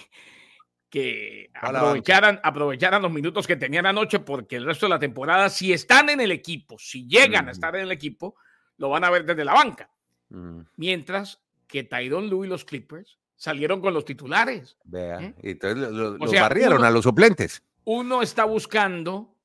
que 0.89 1.49
aprovecharan, 1.53 2.39
aprovecharan 2.43 3.01
los 3.01 3.11
minutos 3.11 3.45
que 3.45 3.55
tenían 3.57 3.85
anoche, 3.85 4.19
porque 4.19 4.55
el 4.55 4.65
resto 4.65 4.85
de 4.85 4.91
la 4.91 4.99
temporada, 4.99 5.49
si 5.49 5.73
están 5.73 6.09
en 6.09 6.21
el 6.21 6.31
equipo, 6.31 6.77
si 6.79 7.07
llegan 7.07 7.49
a 7.49 7.51
estar 7.51 7.75
en 7.75 7.81
el 7.83 7.91
equipo, 7.91 8.35
lo 8.77 8.89
van 8.89 9.03
a 9.03 9.09
ver 9.09 9.25
desde 9.25 9.43
la 9.43 9.53
banca. 9.53 9.89
Mm, 10.29 10.61
Mientras 10.77 11.41
que 11.67 11.83
Tyron 11.83 12.29
Lue 12.29 12.47
y 12.47 12.49
los 12.49 12.63
Clippers 12.63 13.17
salieron 13.35 13.81
con 13.81 13.93
los 13.93 14.05
titulares. 14.05 14.77
Vea, 14.85 15.21
¿Eh? 15.21 15.35
y 15.43 15.49
entonces 15.51 15.77
lo- 15.77 15.91
lo- 15.91 16.15
O 16.15 16.17
los 16.25 16.31
barrieron 16.31 16.77
uno- 16.77 16.85
a 16.87 16.91
los 16.91 17.03
suplentes. 17.03 17.61
Uno 17.83 18.21
está 18.21 18.45
buscando 18.45 19.35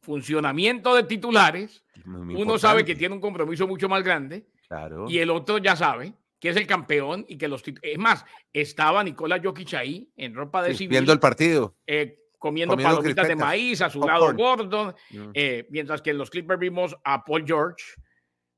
funcionamiento 0.00 0.94
de 0.94 1.02
titulares, 1.04 1.84
Muy 2.04 2.34
uno 2.40 2.58
sabe 2.58 2.84
que 2.84 2.94
tiene 2.94 3.14
un 3.14 3.20
compromiso 3.20 3.66
mucho 3.66 3.88
más 3.88 4.02
grande 4.02 4.46
claro. 4.68 5.06
y 5.08 5.18
el 5.18 5.30
otro 5.30 5.58
ya 5.58 5.76
sabe 5.76 6.14
que 6.40 6.48
es 6.48 6.56
el 6.56 6.66
campeón 6.66 7.24
y 7.28 7.36
que 7.38 7.46
los 7.48 7.62
es 7.82 7.98
más 7.98 8.24
estaba 8.52 9.04
Nicola 9.04 9.40
Jokic 9.42 9.74
ahí 9.74 10.10
en 10.16 10.34
ropa 10.34 10.62
de 10.62 10.70
Sí, 10.72 10.78
civil 10.78 10.90
viendo 10.90 11.12
el 11.12 11.20
partido. 11.20 11.76
eh, 11.86 12.16
comiendo, 12.38 12.72
comiendo 12.72 12.96
palomitas 12.96 13.28
de 13.28 13.36
maíz 13.36 13.82
a 13.82 13.90
su 13.90 14.00
popcorn. 14.00 14.20
lado 14.20 14.34
Gordon 14.34 14.94
Mm. 15.10 15.30
eh, 15.34 15.66
mientras 15.70 16.00
que 16.02 16.10
en 16.10 16.18
los 16.18 16.30
Clippers 16.30 16.58
vimos 16.58 16.96
a 17.04 17.22
Paul 17.24 17.44
George 17.46 17.84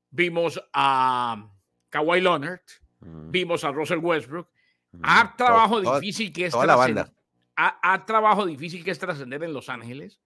vimos 0.09 0.61
a 0.73 1.49
Kawhi 1.89 2.21
Leonard 2.21 2.61
Mm, 3.01 3.31
vimos 3.31 3.65
a 3.65 3.71
Russell 3.73 3.97
Westbrook 3.99 4.47
mm. 4.93 4.99
a 5.03 5.35
trabajo 5.35 5.81
Toda- 5.81 5.99
difícil 5.99 6.31
que 6.31 6.45
es 6.45 6.51
toda 6.53 6.65
la 6.65 6.77
banda. 6.77 7.11
a, 7.57 7.93
a 7.93 8.05
trabajo 8.05 8.45
difícil 8.45 8.81
que 8.85 8.91
es 8.91 8.97
trascender 8.99 9.43
en 9.43 9.51
Los 9.53 9.67
Ángeles. 9.67 10.21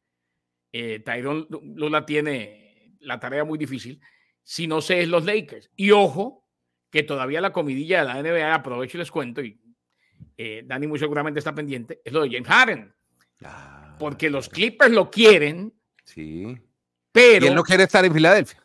Eh, 0.71 0.99
Tyron 0.99 1.47
Lula 1.49 2.05
tiene 2.05 2.95
la 2.99 3.19
tarea 3.19 3.43
muy 3.43 3.57
difícil. 3.57 3.99
Si 4.43 4.67
no 4.67 4.79
sé, 4.81 5.01
es 5.01 5.07
los 5.09 5.25
Lakers. 5.25 5.71
Y 5.75 5.89
ojo, 5.91 6.46
que 6.97 7.03
todavía 7.03 7.41
la 7.41 7.53
comidilla 7.53 7.99
de 7.99 8.05
la 8.05 8.21
NBA, 8.23 8.55
aprovecho 8.55 8.97
y 8.97 8.99
les 9.01 9.11
cuento, 9.11 9.41
y 9.43 9.59
eh, 10.35 10.63
Dani 10.65 10.87
muy 10.87 10.97
seguramente 10.97 11.37
está 11.39 11.53
pendiente, 11.53 12.01
es 12.03 12.11
lo 12.11 12.23
de 12.23 12.29
James 12.31 12.47
Harden. 12.47 12.91
Ah, 13.43 13.95
Porque 13.99 14.31
los 14.31 14.49
Clippers 14.49 14.91
lo 14.91 15.11
quieren, 15.11 15.71
Sí. 16.03 16.57
pero 17.11 17.45
Y 17.45 17.49
él 17.49 17.55
no 17.55 17.61
quiere 17.63 17.83
estar 17.83 18.03
en 18.03 18.13
Filadelfia. 18.13 18.63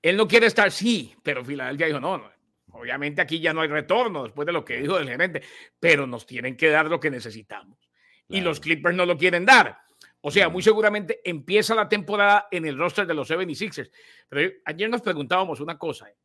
él 0.00 0.16
no 0.16 0.26
quiere 0.26 0.46
estar, 0.46 0.70
sí, 0.72 1.14
pero 1.22 1.44
Filadelfia 1.44 1.86
dijo, 1.88 2.00
no, 2.00 2.16
no, 2.16 2.30
obviamente 2.72 3.20
aquí 3.20 3.40
ya 3.40 3.52
no 3.52 3.60
hay 3.60 3.68
retorno 3.68 4.22
después 4.24 4.46
de 4.46 4.52
lo 4.52 4.64
que 4.64 4.78
dijo 4.80 4.98
el 4.98 5.06
gerente, 5.08 5.42
pero 5.78 6.06
nos 6.06 6.24
tienen 6.24 6.56
que 6.56 6.70
dar 6.70 6.86
lo 6.86 6.98
que 6.98 7.10
necesitamos. 7.10 7.78
Y 8.28 8.40
los. 8.40 8.58
Clippers 8.58 8.96
no 8.96 9.04
lo 9.04 9.16
quieren 9.18 9.44
dar. 9.44 9.78
O 10.22 10.30
sea, 10.30 10.48
muy 10.48 10.60
Mm. 10.60 10.64
seguramente 10.64 11.20
empieza 11.24 11.74
la 11.74 11.88
temporada 11.90 12.48
en 12.50 12.64
el 12.66 12.76
roster 12.78 13.06
de 13.06 13.12
los 13.14 13.28
76ers. 13.28 13.90
Pero 14.28 14.50
ayer 14.64 14.88
nos 14.90 15.02
preguntábamos 15.02 15.60
una 15.60 15.76
cosa, 15.78 16.08
eh, 16.08 16.16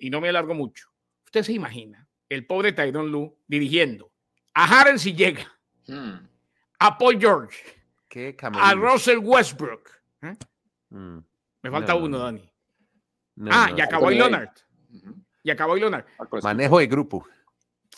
y 0.00 0.10
no 0.10 0.20
me 0.20 0.28
alargo 0.28 0.54
mucho. 0.54 0.88
¿Usted 1.24 1.42
se 1.44 1.52
imagina 1.52 2.06
el 2.28 2.44
pobre 2.46 2.72
Tyron 2.72 3.10
Lu 3.10 3.38
dirigiendo 3.46 4.10
a 4.54 4.66
Harden 4.66 4.98
si 4.98 5.14
llega, 5.14 5.46
Hmm. 5.86 6.18
a 6.80 6.98
Paul 6.98 7.18
George, 7.20 7.56
Qué 8.08 8.36
a. 8.42 8.74
Russell 8.74 9.18
Westbrook? 9.18 9.88
¿eh? 10.22 10.34
Mm, 10.90 11.18
Me 11.62 11.70
falta 11.70 11.92
No, 11.94 12.00
no, 12.00 12.04
uno, 12.06 12.18
no. 12.18 12.24
Dani. 12.24 12.50
no, 13.36 13.50
ah, 13.52 13.68
no, 13.70 13.78
y 13.78 13.80
a 13.80 13.84
sí. 13.84 13.90
Kawhi 13.90 14.04
Anthony 14.06 14.10
Leonard. 14.18 14.48
Y 15.44 15.50
a 15.50 15.56
Kawhi 15.56 15.80
Leonard. 15.80 16.04
Ah, 16.18 16.24
los- 16.30 16.44
Manejo 16.44 16.78
de 16.78 16.86
grupo. 16.86 17.26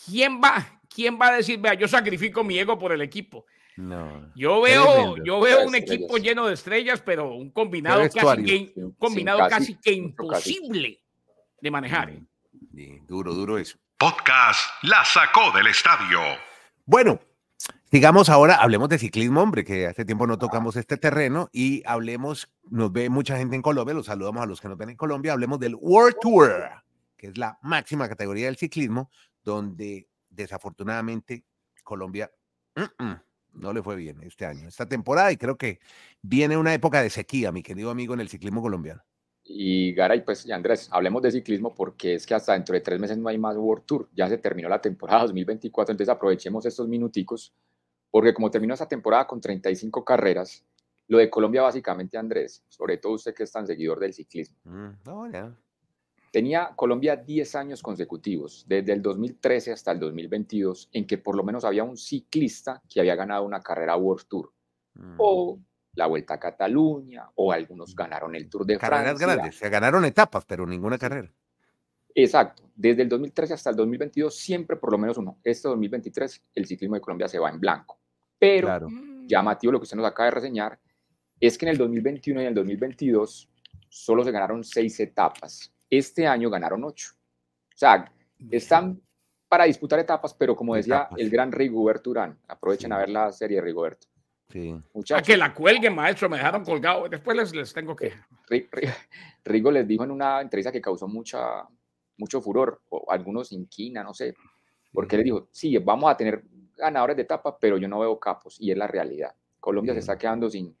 ¿Quién 0.05 0.39
va, 0.41 0.81
¿Quién 0.93 1.17
va 1.19 1.27
a 1.29 1.35
decir, 1.37 1.59
vea, 1.59 1.73
yo 1.73 1.87
sacrifico 1.87 2.43
mi 2.43 2.57
ego 2.59 2.77
por 2.77 2.91
el 2.91 3.01
equipo? 3.01 3.45
No. 3.77 4.31
Yo 4.35 4.61
veo, 4.61 5.15
yo 5.23 5.39
veo 5.39 5.65
un 5.65 5.75
equipo 5.75 6.17
lleno 6.17 6.45
de 6.47 6.53
estrellas, 6.55 7.01
pero 7.01 7.33
un 7.33 7.49
combinado 7.51 8.01
casi 8.13 8.43
que, 8.43 8.73
un 8.75 8.91
combinado 8.93 9.39
casi, 9.47 9.75
casi, 9.75 9.75
que 9.81 10.13
casi. 10.29 10.59
De 11.61 11.71
manejar. 11.71 12.11
duro, 13.07 13.33
duro 13.33 13.57
eso. 13.57 13.77
Podcast 13.97 14.59
La 14.81 15.05
Sacó 15.05 15.51
del 15.51 15.67
Estadio. 15.67 16.19
Bueno, 16.85 17.19
sigamos 17.91 18.29
ahora, 18.29 18.55
hablemos 18.55 18.89
de 18.89 18.97
ciclismo, 18.97 19.41
hombre, 19.41 19.63
que 19.63 19.85
hace 19.85 20.03
tiempo 20.03 20.25
no 20.25 20.39
tocamos 20.39 20.75
este 20.75 20.97
terreno 20.97 21.49
y 21.53 21.83
hablemos, 21.85 22.51
nos 22.63 22.91
ve 22.91 23.09
mucha 23.09 23.37
gente 23.37 23.55
en 23.55 23.61
Colombia, 23.61 23.93
los 23.93 24.07
saludamos 24.07 24.41
a 24.41 24.47
los 24.47 24.59
que 24.59 24.69
nos 24.69 24.77
ven 24.77 24.89
en 24.89 24.95
Colombia, 24.97 25.33
hablemos 25.33 25.59
del 25.59 25.75
World 25.75 26.15
Tour, 26.19 26.51
que 27.15 27.27
es 27.27 27.37
la 27.37 27.59
máxima 27.61 28.09
categoría 28.09 28.47
del 28.47 28.57
ciclismo, 28.57 29.11
donde 29.43 30.09
desafortunadamente 30.29 31.45
Colombia 31.83 32.31
mm, 32.75 33.03
mm, 33.05 33.15
no 33.53 33.73
le 33.73 33.83
fue 33.83 33.95
bien 33.97 34.23
este 34.23 34.47
año, 34.47 34.67
esta 34.67 34.87
temporada, 34.87 35.31
y 35.31 35.37
creo 35.37 35.57
que 35.57 35.79
viene 36.23 36.57
una 36.57 36.73
época 36.73 37.03
de 37.03 37.11
sequía, 37.11 37.51
mi 37.51 37.61
querido 37.61 37.91
amigo, 37.91 38.15
en 38.15 38.21
el 38.21 38.29
ciclismo 38.29 38.63
colombiano. 38.63 39.03
Y 39.53 39.93
Garay, 39.93 40.23
pues, 40.23 40.45
y 40.45 40.51
Andrés, 40.51 40.87
hablemos 40.91 41.21
de 41.21 41.31
ciclismo 41.31 41.73
porque 41.75 42.15
es 42.15 42.25
que 42.25 42.33
hasta 42.33 42.53
dentro 42.53 42.73
de 42.73 42.81
tres 42.81 42.99
meses 42.99 43.17
no 43.17 43.27
hay 43.29 43.37
más 43.37 43.55
World 43.57 43.85
Tour. 43.85 44.09
Ya 44.15 44.27
se 44.29 44.37
terminó 44.37 44.69
la 44.69 44.81
temporada 44.81 45.21
2024, 45.23 45.91
entonces 45.91 46.09
aprovechemos 46.13 46.65
estos 46.65 46.87
minuticos 46.87 47.53
porque 48.09 48.33
como 48.33 48.51
terminó 48.51 48.73
esta 48.73 48.87
temporada 48.87 49.25
con 49.25 49.39
35 49.39 50.03
carreras, 50.03 50.65
lo 51.07 51.17
de 51.17 51.29
Colombia 51.29 51.61
básicamente, 51.61 52.17
Andrés, 52.17 52.63
sobre 52.67 52.97
todo 52.97 53.13
usted 53.13 53.33
que 53.33 53.43
es 53.43 53.51
tan 53.51 53.65
seguidor 53.67 53.99
del 53.99 54.13
ciclismo, 54.13 54.57
Mm, 54.63 55.31
ya. 55.31 55.55
tenía 56.31 56.71
Colombia 56.75 57.15
10 57.15 57.55
años 57.55 57.81
consecutivos, 57.81 58.65
desde 58.67 58.93
el 58.93 59.01
2013 59.01 59.71
hasta 59.71 59.91
el 59.93 59.99
2022, 59.99 60.89
en 60.93 61.05
que 61.07 61.17
por 61.17 61.35
lo 61.35 61.43
menos 61.43 61.63
había 61.65 61.83
un 61.83 61.97
ciclista 61.97 62.81
que 62.89 62.99
había 62.99 63.15
ganado 63.15 63.43
una 63.45 63.61
carrera 63.61 63.95
World 63.97 64.25
Tour 64.27 64.51
Mm. 64.93 65.15
o 65.17 65.57
la 65.93 66.07
Vuelta 66.07 66.35
a 66.35 66.39
Cataluña, 66.39 67.29
o 67.35 67.51
algunos 67.51 67.95
ganaron 67.95 68.35
el 68.35 68.49
Tour 68.49 68.65
de 68.65 68.77
Carreras 68.77 69.17
Francia. 69.17 69.27
grandes, 69.27 69.55
se 69.55 69.69
ganaron 69.69 70.05
etapas, 70.05 70.45
pero 70.45 70.65
ninguna 70.65 70.97
carrera. 70.97 71.31
Exacto, 72.13 72.63
desde 72.75 73.03
el 73.03 73.09
2013 73.09 73.53
hasta 73.53 73.69
el 73.69 73.75
2022, 73.75 74.35
siempre 74.35 74.75
por 74.77 74.91
lo 74.91 74.97
menos 74.97 75.17
uno. 75.17 75.39
Este 75.43 75.67
2023, 75.67 76.43
el 76.55 76.65
ciclismo 76.65 76.95
de 76.95 77.01
Colombia 77.01 77.27
se 77.27 77.39
va 77.39 77.49
en 77.49 77.59
blanco. 77.59 77.99
Pero 78.37 78.67
Claro. 78.67 78.87
Llamativo 79.27 79.71
lo 79.71 79.79
que 79.79 79.83
usted 79.83 79.97
nos 79.97 80.05
acaba 80.05 80.25
de 80.25 80.31
reseñar, 80.31 80.79
es 81.39 81.57
que 81.57 81.65
en 81.65 81.71
el 81.71 81.77
2021 81.77 82.41
y 82.41 82.43
en 82.43 82.49
el 82.49 82.55
2022 82.55 83.49
solo 83.87 84.23
se 84.23 84.31
ganaron 84.31 84.63
seis 84.63 84.99
etapas. 84.99 85.73
Este 85.89 86.27
año 86.27 86.49
ganaron 86.49 86.83
ocho. 86.83 87.11
O 87.13 87.77
sea, 87.77 88.11
están 88.49 89.01
para 89.47 89.65
disputar 89.65 89.99
etapas, 89.99 90.33
pero 90.33 90.55
como 90.55 90.75
decía 90.75 91.09
el 91.17 91.29
gran 91.29 91.51
Rigoberto 91.51 92.09
Urán, 92.09 92.39
aprovechen 92.47 92.93
a 92.93 92.97
ver 92.97 93.09
la 93.09 93.31
serie 93.31 93.57
de 93.57 93.63
Rigoberto. 93.63 94.07
Sí. 94.51 94.75
A 95.13 95.21
que 95.21 95.37
la 95.37 95.53
cuelguen, 95.53 95.95
maestro, 95.95 96.29
me 96.29 96.37
dejaron 96.37 96.63
colgado. 96.63 97.07
Después 97.07 97.37
les, 97.37 97.55
les 97.55 97.73
tengo 97.73 97.95
que. 97.95 98.13
Rigo 99.45 99.71
les 99.71 99.87
dijo 99.87 100.03
en 100.03 100.11
una 100.11 100.41
entrevista 100.41 100.71
que 100.71 100.81
causó 100.81 101.07
mucha, 101.07 101.67
mucho 102.17 102.41
furor, 102.41 102.81
o 102.89 103.09
algunos 103.09 103.51
inquina, 103.51 104.03
no 104.03 104.13
sé, 104.13 104.35
porque 104.91 105.17
le 105.17 105.23
dijo: 105.23 105.47
Sí, 105.51 105.77
vamos 105.77 106.11
a 106.11 106.17
tener 106.17 106.43
ganadores 106.77 107.15
de 107.15 107.23
etapa, 107.23 107.57
pero 107.57 107.77
yo 107.77 107.87
no 107.87 107.99
veo 107.99 108.19
capos, 108.19 108.57
y 108.59 108.71
es 108.71 108.77
la 108.77 108.87
realidad. 108.87 109.33
Colombia 109.59 109.93
se 109.93 109.99
está 109.99 110.17
quedando 110.17 110.49
sin 110.49 110.75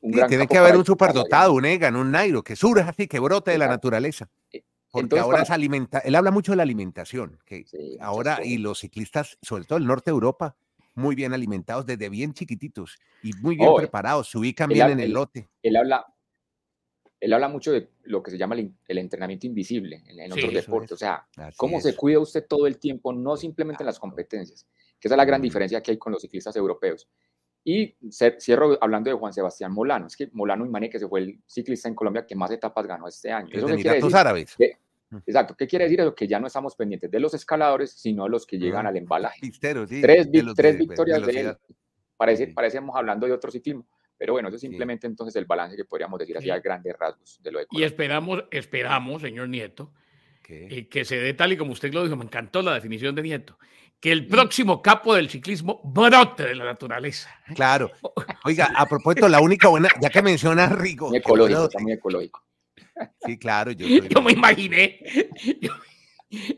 un 0.00 0.12
gran 0.12 0.28
Tiene 0.28 0.46
que 0.46 0.58
haber 0.58 0.76
un 0.76 0.84
superdotado, 0.84 1.54
un 1.54 1.64
Egan, 1.64 1.96
un 1.96 2.10
Nairo, 2.10 2.42
que 2.42 2.54
surja 2.54 2.90
así, 2.90 3.08
que 3.08 3.18
brote 3.18 3.50
de 3.50 3.58
la 3.58 3.66
naturaleza. 3.66 4.28
Eh, 4.52 4.62
porque 4.90 5.18
ahora 5.18 5.42
es 5.42 5.50
alimenta 5.50 5.98
él 5.98 6.14
habla 6.14 6.30
mucho 6.30 6.52
de 6.52 6.56
la 6.56 6.62
alimentación, 6.62 7.38
que 7.44 7.64
ahora, 8.00 8.40
y 8.44 8.58
los 8.58 8.80
ciclistas, 8.80 9.38
sobre 9.42 9.64
todo 9.64 9.78
el 9.78 9.86
norte 9.86 10.10
de 10.10 10.14
Europa, 10.14 10.56
muy 10.96 11.14
bien 11.14 11.32
alimentados 11.32 11.86
desde 11.86 12.08
bien 12.08 12.32
chiquititos 12.32 12.98
y 13.22 13.32
muy 13.34 13.56
bien 13.56 13.68
oh, 13.70 13.76
preparados, 13.76 14.28
se 14.28 14.38
ubican 14.38 14.68
bien 14.68 14.90
en 14.90 15.00
el 15.00 15.12
lote. 15.12 15.48
Él 15.62 15.76
habla, 15.76 16.04
él 17.20 17.32
habla 17.32 17.48
mucho 17.48 17.72
de 17.72 17.90
lo 18.04 18.22
que 18.22 18.30
se 18.30 18.38
llama 18.38 18.56
el, 18.56 18.98
entrenamiento 18.98 19.46
invisible 19.46 20.02
en, 20.06 20.32
otros 20.32 20.52
deportes, 20.52 20.92
o 20.92 20.96
sea, 20.96 21.26
cómo 21.56 21.80
se 21.80 21.94
cuida 21.94 22.18
usted 22.18 22.46
todo 22.48 22.66
el 22.66 22.78
tiempo, 22.78 23.12
no 23.12 23.36
simplemente 23.36 23.82
en 23.82 23.86
las 23.86 23.98
competencias, 23.98 24.66
que 24.98 25.08
esa 25.08 25.14
es 25.14 25.18
la 25.18 25.24
gran 25.24 25.42
diferencia 25.42 25.82
que 25.82 25.92
hay 25.92 25.98
con 25.98 26.12
los 26.12 26.22
ciclistas 26.22 26.56
europeos. 26.56 27.08
Y 27.68 27.96
cierro 28.38 28.78
hablando 28.80 29.10
de 29.10 29.16
Juan 29.16 29.32
Sebastián 29.32 29.72
Molano, 29.72 30.06
es 30.06 30.16
que 30.16 30.30
Molano 30.32 30.64
y 30.64 30.88
que 30.88 31.00
se 31.00 31.08
fue 31.08 31.20
el 31.20 31.42
ciclista 31.46 31.88
en 31.88 31.96
Colombia 31.96 32.24
que 32.24 32.36
más 32.36 32.50
etapas 32.52 32.86
ganó 32.86 33.08
este 33.08 33.32
año. 33.32 33.48
Eso 33.52 33.68
Emiratos 33.68 34.14
Árabes. 34.14 34.56
Exacto. 35.26 35.54
¿Qué 35.56 35.66
quiere 35.66 35.84
decir 35.84 36.00
eso? 36.00 36.14
Que 36.14 36.26
ya 36.26 36.40
no 36.40 36.46
estamos 36.46 36.74
pendientes 36.74 37.10
de 37.10 37.20
los 37.20 37.32
escaladores, 37.34 37.92
sino 37.92 38.24
de 38.24 38.30
los 38.30 38.46
que 38.46 38.58
llegan 38.58 38.86
al 38.86 38.96
embalaje. 38.96 39.40
tres, 39.60 40.30
victorias 40.30 41.26
de, 41.26 41.40
él. 41.40 41.56
Parece, 42.16 42.48
parecemos 42.48 42.96
hablando 42.96 43.26
de 43.26 43.32
otro 43.32 43.50
ciclismo. 43.50 43.86
Pero 44.18 44.32
bueno, 44.32 44.48
eso 44.48 44.56
es 44.56 44.62
simplemente 44.62 45.06
entonces 45.06 45.36
el 45.36 45.44
balance 45.44 45.76
que 45.76 45.84
podríamos 45.84 46.18
decir 46.18 46.36
así 46.38 46.50
a 46.50 46.58
grandes 46.58 46.96
rasgos 46.98 47.38
de 47.42 47.52
lo 47.52 47.58
de 47.58 47.66
Y 47.70 47.82
esperamos, 47.82 48.44
esperamos, 48.50 49.20
señor 49.20 49.48
Nieto, 49.48 49.92
eh, 50.48 50.88
que 50.88 51.04
se 51.04 51.16
dé 51.16 51.34
tal 51.34 51.52
y 51.52 51.56
como 51.56 51.72
usted 51.72 51.92
lo 51.92 52.02
dijo, 52.02 52.16
me 52.16 52.24
encantó 52.24 52.62
la 52.62 52.74
definición 52.74 53.14
de 53.14 53.22
Nieto, 53.22 53.58
que 54.00 54.12
el 54.12 54.26
próximo 54.26 54.80
capo 54.80 55.14
del 55.14 55.28
ciclismo 55.28 55.80
brote 55.84 56.44
de 56.44 56.54
la 56.54 56.64
naturaleza. 56.64 57.28
Claro. 57.54 57.90
Oiga, 58.44 58.72
a 58.74 58.86
propósito, 58.86 59.28
la 59.28 59.40
única 59.40 59.68
buena, 59.68 59.88
ya 60.00 60.08
que 60.08 60.22
menciona 60.22 60.68
Rigo. 60.68 61.08
Muy 61.08 61.18
ecológico, 61.18 61.68
muy 61.80 61.92
ecológico. 61.92 62.45
Sí, 63.24 63.38
claro. 63.38 63.72
Yo, 63.72 63.86
yo 64.08 64.22
me 64.22 64.32
imaginé. 64.32 65.00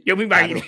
Yo, 0.04 0.16
me 0.16 0.24
imaginé 0.24 0.62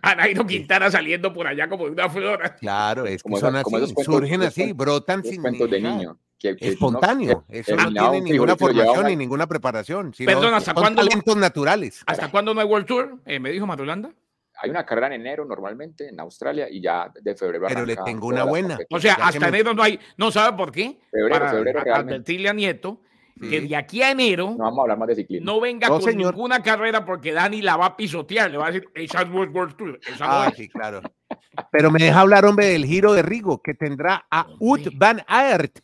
a 0.00 0.14
Nairo 0.14 0.46
Quintana 0.46 0.90
saliendo 0.90 1.32
por 1.32 1.46
allá 1.46 1.68
como 1.68 1.84
de 1.86 1.90
una 1.90 2.08
flor. 2.08 2.54
Claro, 2.58 3.04
es 3.04 3.22
que 3.22 3.36
son 3.36 3.56
así, 3.56 3.94
surgen 4.02 4.42
así, 4.42 4.72
brotan 4.72 5.22
sin 5.22 5.42
cuentos 5.42 5.70
de 5.70 5.80
niño. 5.80 6.18
espontáneo. 6.40 7.44
eso 7.48 7.76
no 7.76 7.92
tiene 7.92 8.20
ninguna 8.22 8.56
formación 8.56 9.06
ni 9.06 9.16
ninguna 9.16 9.46
preparación. 9.46 10.12
Perdón, 10.16 10.54
¿hasta 10.54 10.72
cuándo? 10.72 11.04
talentos 11.04 11.36
naturales. 11.36 12.02
¿Hasta 12.06 12.30
cuándo 12.30 12.54
no 12.54 12.60
hay 12.60 12.66
World 12.66 12.86
Tour? 12.86 13.20
Eh, 13.26 13.38
me 13.38 13.50
dijo 13.50 13.66
Matulanda. 13.66 14.10
Hay 14.58 14.70
una 14.70 14.86
carrera 14.86 15.08
en 15.08 15.20
enero 15.20 15.44
normalmente 15.44 16.08
en 16.08 16.18
Australia 16.18 16.66
y 16.70 16.80
ya 16.80 17.12
de 17.14 17.34
febrero. 17.34 17.66
Pero 17.68 17.84
le 17.84 17.94
tengo 17.96 18.26
una 18.26 18.44
buena. 18.44 18.78
O 18.88 18.98
sea, 18.98 19.14
hasta 19.14 19.48
enero 19.48 19.74
no 19.74 19.82
hay. 19.82 20.00
¿No 20.16 20.30
sabe 20.30 20.56
por 20.56 20.72
qué? 20.72 20.98
Febrero, 21.10 21.30
Para 21.30 21.50
febrero, 21.50 21.94
advertirle 21.94 22.48
a 22.48 22.54
Nieto 22.54 23.02
que 23.38 23.60
de 23.60 23.76
aquí 23.76 24.02
a 24.02 24.10
enero 24.10 24.54
no 24.56 24.64
vamos 24.64 24.78
a 24.78 24.82
hablar 24.82 24.98
más 24.98 25.08
de 25.08 25.16
ciclismo. 25.16 25.52
No 25.52 25.60
venga 25.60 25.88
con 25.88 26.16
ninguna 26.16 26.62
carrera 26.62 27.04
porque 27.04 27.32
Dani 27.32 27.60
la 27.60 27.76
va 27.76 27.86
a 27.86 27.96
pisotear, 27.96 28.50
le 28.50 28.56
va 28.56 28.68
a 28.68 28.70
decir, 28.70 28.88
esa 28.94 29.22
es 29.22 29.30
World 29.30 29.76
Tour. 29.76 30.00
ah, 30.20 30.50
sí, 30.56 30.68
claro. 30.68 31.02
Pero 31.70 31.90
me 31.90 31.98
deja 31.98 32.20
hablar, 32.20 32.44
hombre, 32.44 32.66
del 32.66 32.86
giro 32.86 33.12
de 33.12 33.22
Rigo 33.22 33.62
que 33.62 33.74
tendrá 33.74 34.26
a 34.30 34.46
Ut 34.58 34.88
Van 34.94 35.22
Aert. 35.26 35.80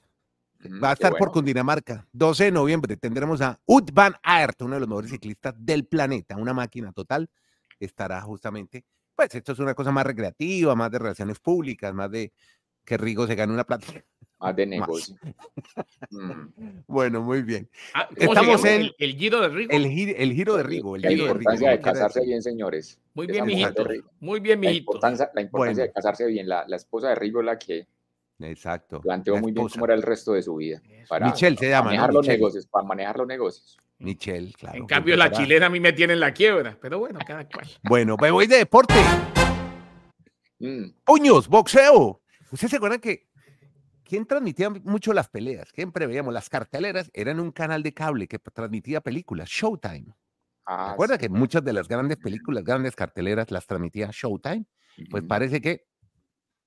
Va 0.82 0.90
a 0.90 0.92
estar 0.92 1.14
por 1.16 1.32
Cundinamarca. 1.32 2.06
12 2.12 2.44
de 2.44 2.52
noviembre 2.52 2.96
tendremos 2.96 3.40
a 3.40 3.58
Ut 3.66 3.90
Van 3.92 4.14
Aert, 4.22 4.62
uno 4.62 4.74
de 4.74 4.80
los 4.80 4.88
mejores 4.88 5.10
ciclistas 5.10 5.54
del 5.58 5.86
planeta, 5.86 6.36
una 6.36 6.54
máquina 6.54 6.92
total. 6.92 7.28
Estará 7.80 8.20
justamente, 8.20 8.84
pues 9.14 9.34
esto 9.34 9.52
es 9.52 9.58
una 9.58 9.74
cosa 9.74 9.90
más 9.90 10.06
recreativa, 10.06 10.74
más 10.76 10.90
de 10.90 11.00
relaciones 11.00 11.40
públicas, 11.40 11.92
más 11.92 12.10
de 12.10 12.32
que 12.84 12.96
Rigo 12.96 13.26
se 13.26 13.34
gane 13.34 13.52
una 13.52 13.64
plata 13.64 13.86
más 14.42 14.56
de 14.56 14.66
negocio. 14.66 15.16
Mm. 16.10 16.82
Bueno, 16.86 17.22
muy 17.22 17.42
bien. 17.42 17.70
Ah, 17.94 18.08
Estamos 18.16 18.64
en 18.64 18.90
el, 18.98 19.16
giro 19.16 19.40
de 19.40 19.48
Rigo. 19.48 19.70
El, 19.72 19.86
el 19.86 20.32
giro 20.32 20.56
de 20.56 20.62
Rigo. 20.62 20.96
El 20.96 21.02
giro 21.02 21.24
la 21.24 21.30
importancia 21.30 21.70
de, 21.70 21.80
casarse 21.80 22.20
bien, 22.20 22.42
señores. 22.42 23.00
Muy 23.14 23.26
bien, 23.26 23.46
mijito. 23.46 23.84
Muy 24.20 24.40
bien, 24.40 24.60
mijito. 24.60 24.92
La 24.92 24.96
importancia, 24.96 25.30
la 25.34 25.40
importancia 25.40 25.84
de 25.84 25.92
casarse 25.92 26.26
bien. 26.26 26.48
La, 26.48 26.64
la, 26.66 26.76
esposa 26.76 27.08
de 27.08 27.14
Rigo 27.14 27.40
la 27.40 27.58
que 27.58 27.86
Exacto. 28.40 29.00
planteó 29.00 29.36
muy 29.36 29.52
bien 29.52 29.68
cómo 29.68 29.84
era 29.84 29.94
el 29.94 30.02
resto 30.02 30.32
de 30.32 30.42
su 30.42 30.56
vida. 30.56 30.82
Para, 31.08 31.26
Michelle 31.26 31.56
se 31.56 31.70
llama. 31.70 31.86
Manejar 31.86 32.12
los 32.12 32.26
negocios, 32.26 32.66
para 32.66 32.84
manejar 32.84 33.16
los 33.16 33.26
negocios. 33.26 33.78
Michelle, 33.98 34.52
claro. 34.52 34.76
En 34.76 34.86
cambio, 34.86 35.16
la 35.16 35.30
chilena 35.30 35.66
a 35.66 35.70
mí 35.70 35.80
me 35.80 35.92
tiene 35.92 36.12
en 36.14 36.20
la 36.20 36.34
quiebra. 36.34 36.76
Pero 36.80 36.98
bueno, 36.98 37.20
cada 37.26 37.48
cual. 37.48 37.68
Bueno, 37.84 38.16
me 38.20 38.30
voy 38.30 38.46
de 38.46 38.58
deporte. 38.58 38.94
Mm. 40.58 40.90
Puños, 41.04 41.48
boxeo. 41.48 42.20
¿Ustedes 42.50 42.70
se 42.70 42.76
acuerdan 42.76 43.00
que 43.00 43.31
¿Quién 44.12 44.26
transmitía 44.26 44.68
mucho 44.68 45.14
las 45.14 45.30
peleas? 45.30 45.70
Siempre 45.74 46.06
veíamos 46.06 46.34
las 46.34 46.50
carteleras, 46.50 47.10
eran 47.14 47.40
un 47.40 47.50
canal 47.50 47.82
de 47.82 47.94
cable 47.94 48.28
que 48.28 48.38
transmitía 48.38 49.00
películas, 49.00 49.48
Showtime. 49.48 50.14
Ah, 50.66 50.88
¿Recuerda 50.90 51.16
que 51.16 51.30
muchas 51.30 51.64
de 51.64 51.72
las 51.72 51.88
grandes 51.88 52.18
películas, 52.18 52.62
grandes 52.62 52.94
carteleras 52.94 53.50
las 53.50 53.66
transmitía 53.66 54.10
Showtime? 54.12 54.66
Pues 55.08 55.24
parece 55.24 55.62
que 55.62 55.86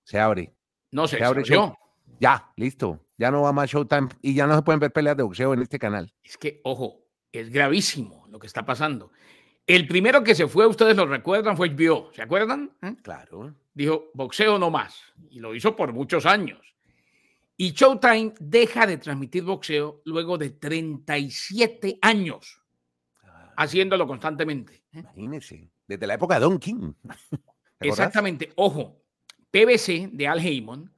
se 0.03 0.19
abre. 0.19 0.55
No 0.89 1.08
se, 1.08 1.19
se 1.19 1.23
abre 1.23 1.43
Show. 1.43 1.75
Ya, 2.19 2.51
listo. 2.55 3.05
Ya 3.15 3.29
no 3.29 3.43
va 3.43 3.53
más 3.53 3.69
Showtime 3.69 4.08
y 4.23 4.34
ya 4.34 4.47
no 4.47 4.55
se 4.55 4.63
pueden 4.63 4.79
ver 4.79 4.91
peleas 4.91 5.15
de 5.15 5.21
boxeo 5.21 5.53
en 5.53 5.62
este 5.62 5.77
canal. 5.77 6.12
Es 6.23 6.39
que, 6.39 6.62
ojo, 6.63 7.05
es 7.31 7.51
gravísimo 7.51 8.25
lo 8.27 8.39
que 8.39 8.47
está 8.47 8.65
pasando. 8.65 9.12
El 9.67 9.88
primero 9.88 10.23
que 10.23 10.34
se 10.34 10.47
fue, 10.47 10.65
ustedes 10.65 10.97
lo 10.97 11.05
recuerdan, 11.05 11.55
fue 11.55 11.69
HBO. 11.69 12.12
¿Se 12.12 12.23
acuerdan? 12.23 12.71
¿Eh? 12.81 12.95
Claro. 13.03 13.53
Dijo, 13.71 14.10
boxeo 14.15 14.58
no 14.58 14.71
más. 14.71 14.99
Y 15.29 15.38
lo 15.38 15.53
hizo 15.53 15.75
por 15.75 15.93
muchos 15.93 16.25
años. 16.25 16.74
Y 17.57 17.71
Showtime 17.71 18.33
deja 18.39 18.85
de 18.85 18.97
transmitir 18.97 19.43
boxeo 19.43 20.01
luego 20.05 20.37
de 20.37 20.49
37 20.51 21.99
años 22.01 22.61
ah. 23.23 23.53
haciéndolo 23.57 24.05
constantemente. 24.05 24.83
¿eh? 24.91 24.99
Imagínense, 24.99 25.69
desde 25.87 26.07
la 26.07 26.15
época 26.15 26.35
de 26.35 26.41
Don 26.41 26.59
King. 26.59 26.93
Exactamente. 27.79 28.51
Ojo, 28.55 29.01
PBC 29.51 30.09
de 30.11 30.27
Al 30.27 30.39
Heyman 30.39 30.91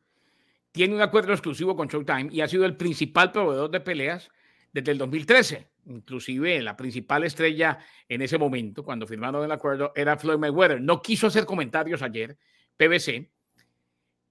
tiene 0.71 0.95
un 0.95 1.01
acuerdo 1.01 1.33
exclusivo 1.33 1.75
con 1.75 1.87
Showtime 1.87 2.29
y 2.31 2.41
ha 2.41 2.47
sido 2.47 2.65
el 2.65 2.75
principal 2.75 3.31
proveedor 3.31 3.69
de 3.69 3.79
peleas 3.79 4.29
desde 4.73 4.91
el 4.91 4.97
2013. 4.97 5.67
Inclusive 5.85 6.61
la 6.61 6.75
principal 6.75 7.23
estrella 7.23 7.79
en 8.09 8.21
ese 8.21 8.37
momento, 8.37 8.83
cuando 8.83 9.07
firmaron 9.07 9.43
el 9.43 9.51
acuerdo, 9.51 9.93
era 9.95 10.17
Floyd 10.17 10.37
Mayweather. 10.37 10.81
No 10.81 11.01
quiso 11.01 11.27
hacer 11.27 11.45
comentarios 11.45 12.01
ayer, 12.01 12.37
PBC, 12.77 13.31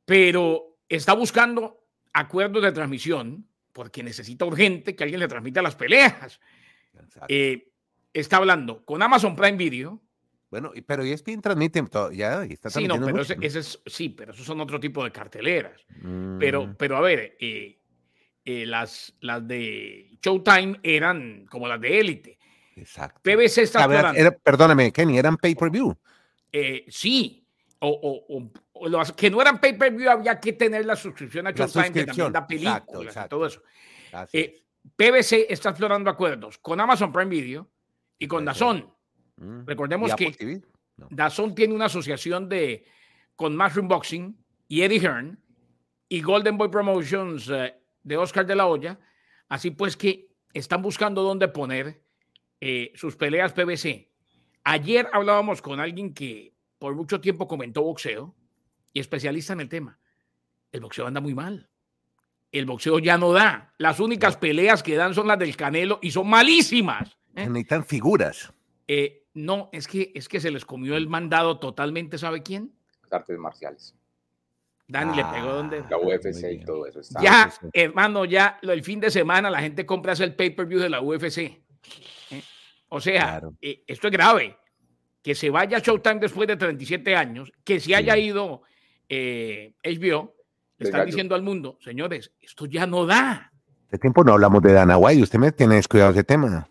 pero 0.05 0.79
está 0.89 1.15
buscando 1.15 1.86
acuerdos 2.17 2.63
de 2.63 2.73
transmisión, 2.73 3.47
porque 3.73 4.03
necesita 4.03 4.47
urgente 4.47 4.97
que 4.97 5.05
alguien 5.05 5.21
le 5.21 5.29
transmita 5.29 5.61
las 5.61 5.77
peleas. 5.77 6.41
Eh, 7.29 7.69
está 8.13 8.39
hablando 8.39 8.85
con 8.85 9.03
Amazon 9.03 9.37
Prime 9.37 9.59
Video. 9.59 10.01
Bueno, 10.51 10.73
pero 10.87 11.03
ESPN 11.03 11.43
transmite 11.43 11.85
ya 12.15 12.45
está 12.45 12.71
Sí, 12.71 12.89
no, 12.89 12.99
pero 13.05 13.21
ese, 13.21 13.79
sí, 13.85 14.09
pero 14.09 14.33
esos 14.33 14.47
son 14.47 14.61
otro 14.61 14.81
tipo 14.81 15.05
de 15.05 15.13
carteleras. 15.13 15.85
Pero, 16.39 16.67
mm. 16.67 16.77
pero 16.77 16.97
a 16.97 17.01
ver, 17.01 17.37
eh, 17.39 17.79
eh, 18.45 18.65
las, 18.65 19.13
las 19.21 19.47
de 19.47 20.19
Showtime 20.23 20.81
eran 20.83 21.47
como 21.51 21.69
las 21.69 21.81
de 21.81 22.01
Élite. 22.01 22.39
Exacto. 22.77 23.21
PBC 23.23 23.59
está 23.59 23.87
Perdóname, 24.43 24.93
Kenny, 24.93 25.19
eran 25.19 25.37
pay-per-view. 25.37 25.95
sí, 26.89 27.47
o, 27.81 28.51
los 28.83 29.13
que 29.13 29.31
no 29.31 29.41
eran 29.41 29.61
pay-per-view 29.61 30.11
había 30.11 30.39
que 30.41 30.53
tener 30.53 30.85
la 30.85 30.97
suscripción 30.97 31.47
a 31.47 31.53
Showtime, 31.53 31.93
que 31.93 32.07
también 32.07 32.33
da 32.33 32.47
películas 32.47 33.17
y 33.25 33.29
todo 33.29 33.47
eso. 33.47 33.63
Eh, 34.33 34.63
PBC 34.97 35.47
está 35.49 35.71
explorando 35.71 36.11
acuerdos 36.11 36.59
con 36.59 36.81
Amazon 36.81 37.13
Prime 37.13 37.31
Video 37.31 37.69
y 38.19 38.27
con 38.27 38.45
Dazón. 38.45 38.91
Mm. 39.37 39.67
Recordemos 39.67 40.15
que 40.15 40.63
Dazón 41.11 41.55
tiene 41.55 41.75
una 41.75 41.87
asociación 41.87 42.49
de 42.49 42.87
con 43.35 43.57
Mushroom 43.57 43.89
Boxing 43.89 44.37
y 44.69 44.83
Eddie 44.83 45.01
Hearn 45.01 45.39
y 46.09 46.23
Golden 46.23 46.57
Boy 46.57 46.69
Promotions 46.69 47.49
eh, 47.51 47.75
de 48.03 48.17
Oscar 48.17 48.47
de 48.47 48.57
la 48.57 48.67
Hoya. 48.67 48.99
Así 49.49 49.71
pues 49.71 49.97
que 49.97 50.29
están 50.53 50.83
buscando 50.83 51.23
dónde 51.23 51.49
poner 51.49 52.03
eh, 52.61 52.93
sus 52.95 53.17
peleas 53.17 53.53
PBC. 53.53 54.09
Ayer 54.65 55.09
hablábamos 55.13 55.61
con 55.61 55.81
alguien 55.81 56.15
que 56.15 56.55
por 56.79 56.95
mucho 56.95 57.21
tiempo 57.21 57.47
comentó 57.47 57.83
boxeo 57.83 58.35
y 58.97 58.99
especialista 58.99 59.53
en 59.53 59.61
el 59.61 59.69
tema. 59.69 59.99
El 60.73 60.81
boxeo 60.81 61.07
anda 61.07 61.21
muy 61.21 61.35
mal. 61.35 61.69
el 62.51 62.65
boxeo 62.65 62.99
ya 62.99 63.19
no 63.19 63.31
da. 63.35 63.75
Las 63.77 64.01
únicas 64.01 64.39
peleas 64.39 64.83
que 64.83 64.97
dan 64.97 65.13
son 65.13 65.29
las 65.29 65.39
del 65.39 65.55
Canelo 65.55 65.99
y 66.01 66.11
son 66.13 66.27
malísimas. 66.31 67.11
¿eh? 67.35 67.47
Necesitan 67.47 67.85
figuras. 67.85 68.55
Eh, 68.89 69.27
no, 69.35 69.69
es 69.73 69.87
que, 69.87 70.13
es 70.15 70.31
que 70.31 70.41
se 70.41 70.51
les 70.51 70.65
comió 70.65 70.97
el 70.97 71.09
mandado 71.09 71.59
totalmente, 71.59 72.17
¿sabe 72.17 72.43
quién? 72.43 72.73
Las 73.03 73.13
artes 73.13 73.39
marciales. 73.39 73.95
Dani 74.89 75.15
le 75.15 75.25
pegó 75.27 75.53
donde. 75.53 75.85
La 75.91 75.99
UFC 75.99 76.53
y 76.53 76.65
todo 76.65 76.87
eso. 76.87 77.03
Ya, 77.21 77.53
hermano, 77.75 78.25
ya 78.25 78.59
el 78.63 78.83
fin 78.83 78.99
de 78.99 79.11
semana 79.11 79.51
la 79.51 79.61
gente 79.61 79.85
compra 79.85 80.15
el 80.15 80.35
pay-per-view 80.35 80.81
de 80.81 80.89
la 80.89 81.03
UFC. 81.03 81.39
¿eh? 81.39 81.63
O 82.89 82.99
sea, 83.03 83.43
esto 83.61 84.09
es 84.09 84.13
grave. 84.13 84.57
Que 85.23 85.35
se 85.35 85.51
vaya 85.51 85.81
Showtime 85.81 86.21
después 86.21 86.49
de 86.49 86.57
37 86.57 87.15
años, 87.15 87.53
que 87.63 87.79
se 87.79 87.95
haya 87.95 88.17
ido 88.17 88.63
eh, 89.09 89.75
HBO, 89.85 90.35
le 90.79 90.87
están 90.87 91.07
diciendo 91.07 91.35
al 91.35 91.43
mundo, 91.43 91.79
señores, 91.81 92.33
esto 92.41 92.67
ya 92.67 92.87
no 92.87 93.07
da. 93.07 93.53
Hace 93.89 93.99
tiempo 93.99 94.25
no 94.25 94.33
hablamos 94.33 94.63
de 94.63 94.73
Dana 94.73 94.99
White, 94.99 95.23
usted 95.23 95.39
me 95.39 95.53
tiene 95.53 95.77
descuidado 95.77 96.13
ese 96.13 96.25
tema. 96.25 96.69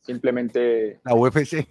simplemente. 0.00 1.00
La 1.04 1.14
UFC. 1.14 1.68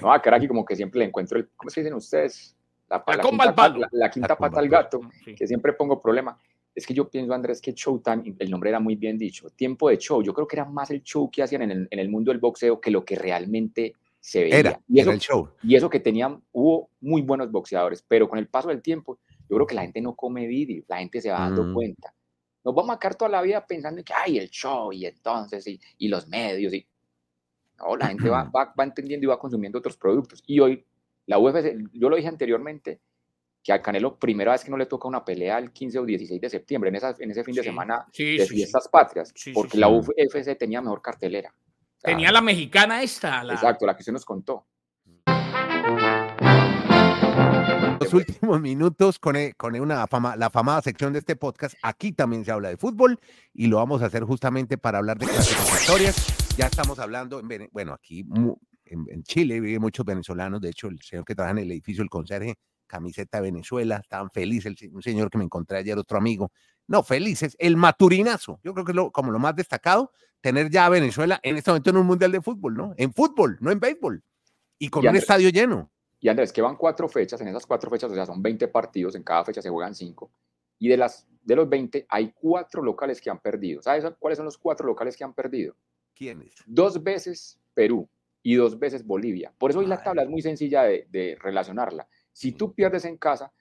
No, 0.00 0.12
a 0.12 0.20
Karaki 0.20 0.48
como 0.48 0.64
que 0.64 0.76
siempre 0.76 1.00
le 1.00 1.06
encuentro 1.06 1.38
el. 1.38 1.48
¿Cómo 1.56 1.70
se 1.70 1.80
dicen 1.80 1.94
ustedes? 1.94 2.56
La, 2.88 3.02
la, 3.06 3.22
quinta, 3.22 3.88
la, 3.92 4.10
quinta 4.10 4.36
pata 4.36 4.58
al 4.58 4.68
gato, 4.68 5.00
que 5.36 5.46
siempre 5.46 5.72
pongo 5.74 6.00
problema. 6.00 6.36
Es 6.74 6.86
que 6.86 6.94
yo 6.94 7.08
pienso, 7.08 7.32
Andrés, 7.32 7.60
que 7.60 7.72
Showtime, 7.72 8.34
el 8.38 8.50
nombre 8.50 8.70
era 8.70 8.80
muy 8.80 8.96
bien 8.96 9.18
dicho, 9.18 9.48
tiempo 9.50 9.88
de 9.90 9.98
show. 9.98 10.22
Yo 10.22 10.32
creo 10.34 10.46
que 10.46 10.56
era 10.56 10.64
más 10.64 10.90
el 10.90 11.02
show 11.02 11.30
que 11.30 11.42
hacían 11.42 11.62
en 11.62 11.70
el, 11.70 11.88
en 11.90 11.98
el 11.98 12.08
mundo 12.08 12.32
del 12.32 12.40
boxeo 12.40 12.80
que 12.80 12.90
lo 12.90 13.04
que 13.04 13.16
realmente 13.16 13.94
se 14.20 14.42
veía. 14.42 14.58
Era, 14.58 14.80
y 14.88 15.00
eso, 15.00 15.12
el 15.12 15.18
show. 15.18 15.48
Y 15.62 15.76
eso 15.76 15.90
que 15.90 16.00
tenían, 16.00 16.42
hubo 16.52 16.90
muy 17.00 17.22
buenos 17.22 17.50
boxeadores, 17.50 18.04
pero 18.06 18.28
con 18.28 18.38
el 18.38 18.48
paso 18.48 18.68
del 18.68 18.82
tiempo, 18.82 19.18
yo 19.50 19.56
creo 19.56 19.66
que 19.66 19.74
la 19.74 19.82
gente 19.82 20.00
no 20.00 20.14
come 20.14 20.46
vídeo, 20.46 20.84
la 20.86 20.98
gente 20.98 21.20
se 21.20 21.30
va 21.30 21.40
dando 21.40 21.64
mm. 21.64 21.74
cuenta. 21.74 22.14
Nos 22.64 22.72
vamos 22.72 22.94
a 22.94 23.00
quedar 23.00 23.16
toda 23.16 23.30
la 23.30 23.42
vida 23.42 23.66
pensando 23.66 24.02
que 24.04 24.12
hay 24.14 24.38
el 24.38 24.48
show 24.48 24.92
y 24.92 25.04
entonces 25.06 25.66
y, 25.66 25.80
y 25.98 26.06
los 26.06 26.28
medios. 26.28 26.72
Y... 26.72 26.86
No, 27.78 27.96
la 27.96 28.06
gente 28.06 28.28
va, 28.28 28.44
va, 28.56 28.72
va, 28.78 28.84
entendiendo 28.84 29.24
y 29.24 29.28
va 29.28 29.40
consumiendo 29.40 29.78
otros 29.78 29.96
productos. 29.96 30.40
Y 30.46 30.60
hoy, 30.60 30.86
la 31.26 31.38
UFC, 31.38 31.76
yo 31.92 32.08
lo 32.08 32.14
dije 32.14 32.28
anteriormente, 32.28 33.00
que 33.62 33.72
a 33.72 33.82
Canelo 33.82 34.16
primera 34.18 34.52
vez 34.52 34.62
que 34.62 34.70
no 34.70 34.76
le 34.76 34.86
toca 34.86 35.08
una 35.08 35.24
pelea 35.24 35.58
el 35.58 35.72
15 35.72 35.98
o 35.98 36.04
16 36.04 36.40
de 36.40 36.48
septiembre, 36.48 36.88
en, 36.90 36.96
esa, 36.96 37.16
en 37.18 37.30
ese 37.32 37.42
fin 37.42 37.54
de 37.56 37.64
semana 37.64 38.06
de 38.16 38.46
fiestas 38.46 38.88
patrias, 38.88 39.34
porque 39.52 39.78
la 39.78 39.88
UFC 39.88 40.56
tenía 40.56 40.80
mejor 40.80 41.02
cartelera. 41.02 41.52
tenía 42.00 42.30
la 42.30 42.40
mexicana 42.40 43.02
esta. 43.02 43.42
Exacto, 43.42 43.84
la 43.84 43.96
que 43.96 44.02
usted 44.02 44.12
nos 44.12 44.24
contó 44.24 44.66
los 48.00 48.14
últimos 48.14 48.60
minutos 48.60 49.18
con, 49.18 49.36
e, 49.36 49.52
con 49.54 49.78
una 49.78 50.06
fama, 50.06 50.34
la 50.34 50.48
famada 50.48 50.80
sección 50.80 51.12
de 51.12 51.18
este 51.18 51.36
podcast. 51.36 51.74
Aquí 51.82 52.12
también 52.12 52.44
se 52.44 52.50
habla 52.50 52.70
de 52.70 52.78
fútbol 52.78 53.20
y 53.52 53.66
lo 53.66 53.76
vamos 53.76 54.02
a 54.02 54.06
hacer 54.06 54.24
justamente 54.24 54.78
para 54.78 54.98
hablar 54.98 55.18
de 55.18 55.26
clasificatorias. 55.26 56.56
Ya 56.56 56.66
estamos 56.66 56.98
hablando, 56.98 57.42
bueno, 57.72 57.92
aquí 57.92 58.24
en, 58.86 59.22
Chile 59.24 59.60
viven 59.60 59.82
muchos 59.82 60.06
venezolanos. 60.06 60.62
De 60.62 60.70
hecho, 60.70 60.88
el 60.88 60.98
señor 61.02 61.26
que 61.26 61.34
trabaja 61.34 61.52
en 61.52 61.58
el 61.58 61.70
edificio, 61.70 62.02
el 62.02 62.08
conserje, 62.08 62.54
camiseta 62.86 63.38
de 63.38 63.42
Venezuela, 63.42 63.96
estaban 64.02 64.30
felices. 64.30 64.74
un 64.90 65.02
señor 65.02 65.30
que 65.30 65.36
me 65.36 65.44
encontré 65.44 65.78
ayer, 65.78 65.98
otro 65.98 66.16
amigo. 66.16 66.50
No, 66.86 67.02
felices. 67.02 67.54
El 67.58 67.76
maturinazo. 67.76 68.60
Yo 68.64 68.72
creo 68.72 68.86
que 68.86 68.92
es 68.92 68.96
lo, 68.96 69.12
como 69.12 69.30
lo 69.30 69.38
más 69.38 69.54
destacado, 69.54 70.10
tener 70.40 70.70
ya 70.70 70.86
a 70.86 70.88
Venezuela 70.88 71.38
en 71.42 71.58
este 71.58 71.70
momento 71.70 71.90
en 71.90 71.96
un 71.98 72.06
mundial 72.06 72.32
de 72.32 72.40
fútbol, 72.40 72.74
¿no? 72.74 72.94
En 72.96 73.12
fútbol, 73.12 73.58
no 73.60 73.70
en 73.70 73.78
béisbol. 73.78 74.24
Y 74.78 74.88
con 74.88 75.06
un 75.06 75.14
estadio 75.14 75.50
lleno. 75.50 75.92
Y 76.20 76.28
Andrés, 76.28 76.52
que 76.52 76.60
van 76.62 76.76
cuatro 76.76 77.08
fechas, 77.08 77.40
en 77.40 77.48
esas 77.48 77.66
cuatro 77.66 77.90
fechas, 77.90 78.10
o 78.10 78.14
sea, 78.14 78.26
son 78.26 78.42
20 78.42 78.68
partidos, 78.68 79.14
en 79.14 79.22
cada 79.22 79.44
fecha 79.44 79.62
se 79.62 79.70
juegan 79.70 79.94
cinco. 79.94 80.30
Y 80.78 80.88
de, 80.88 80.96
las, 80.96 81.26
de 81.42 81.56
los 81.56 81.68
20 81.68 82.06
hay 82.08 82.32
cuatro 82.32 82.82
locales 82.82 83.20
que 83.20 83.30
han 83.30 83.38
perdido. 83.40 83.82
¿Sabes 83.82 84.04
cuáles 84.18 84.36
son 84.36 84.44
los 84.44 84.58
cuatro 84.58 84.86
locales 84.86 85.16
que 85.16 85.24
han 85.24 85.34
perdido? 85.34 85.74
¿Quiénes? 86.14 86.54
Dos 86.66 87.02
veces 87.02 87.58
Perú 87.72 88.08
y 88.42 88.54
dos 88.54 88.78
veces 88.78 89.04
Bolivia. 89.04 89.52
Por 89.56 89.70
eso 89.70 89.80
hoy 89.80 89.86
la 89.86 90.02
tabla 90.02 90.22
es 90.22 90.28
muy 90.28 90.42
sencilla 90.42 90.82
de, 90.82 91.06
de 91.10 91.36
relacionarla. 91.40 92.06
Si 92.32 92.52
tú 92.52 92.74
pierdes 92.74 93.04
en 93.06 93.16
casa, 93.16 93.52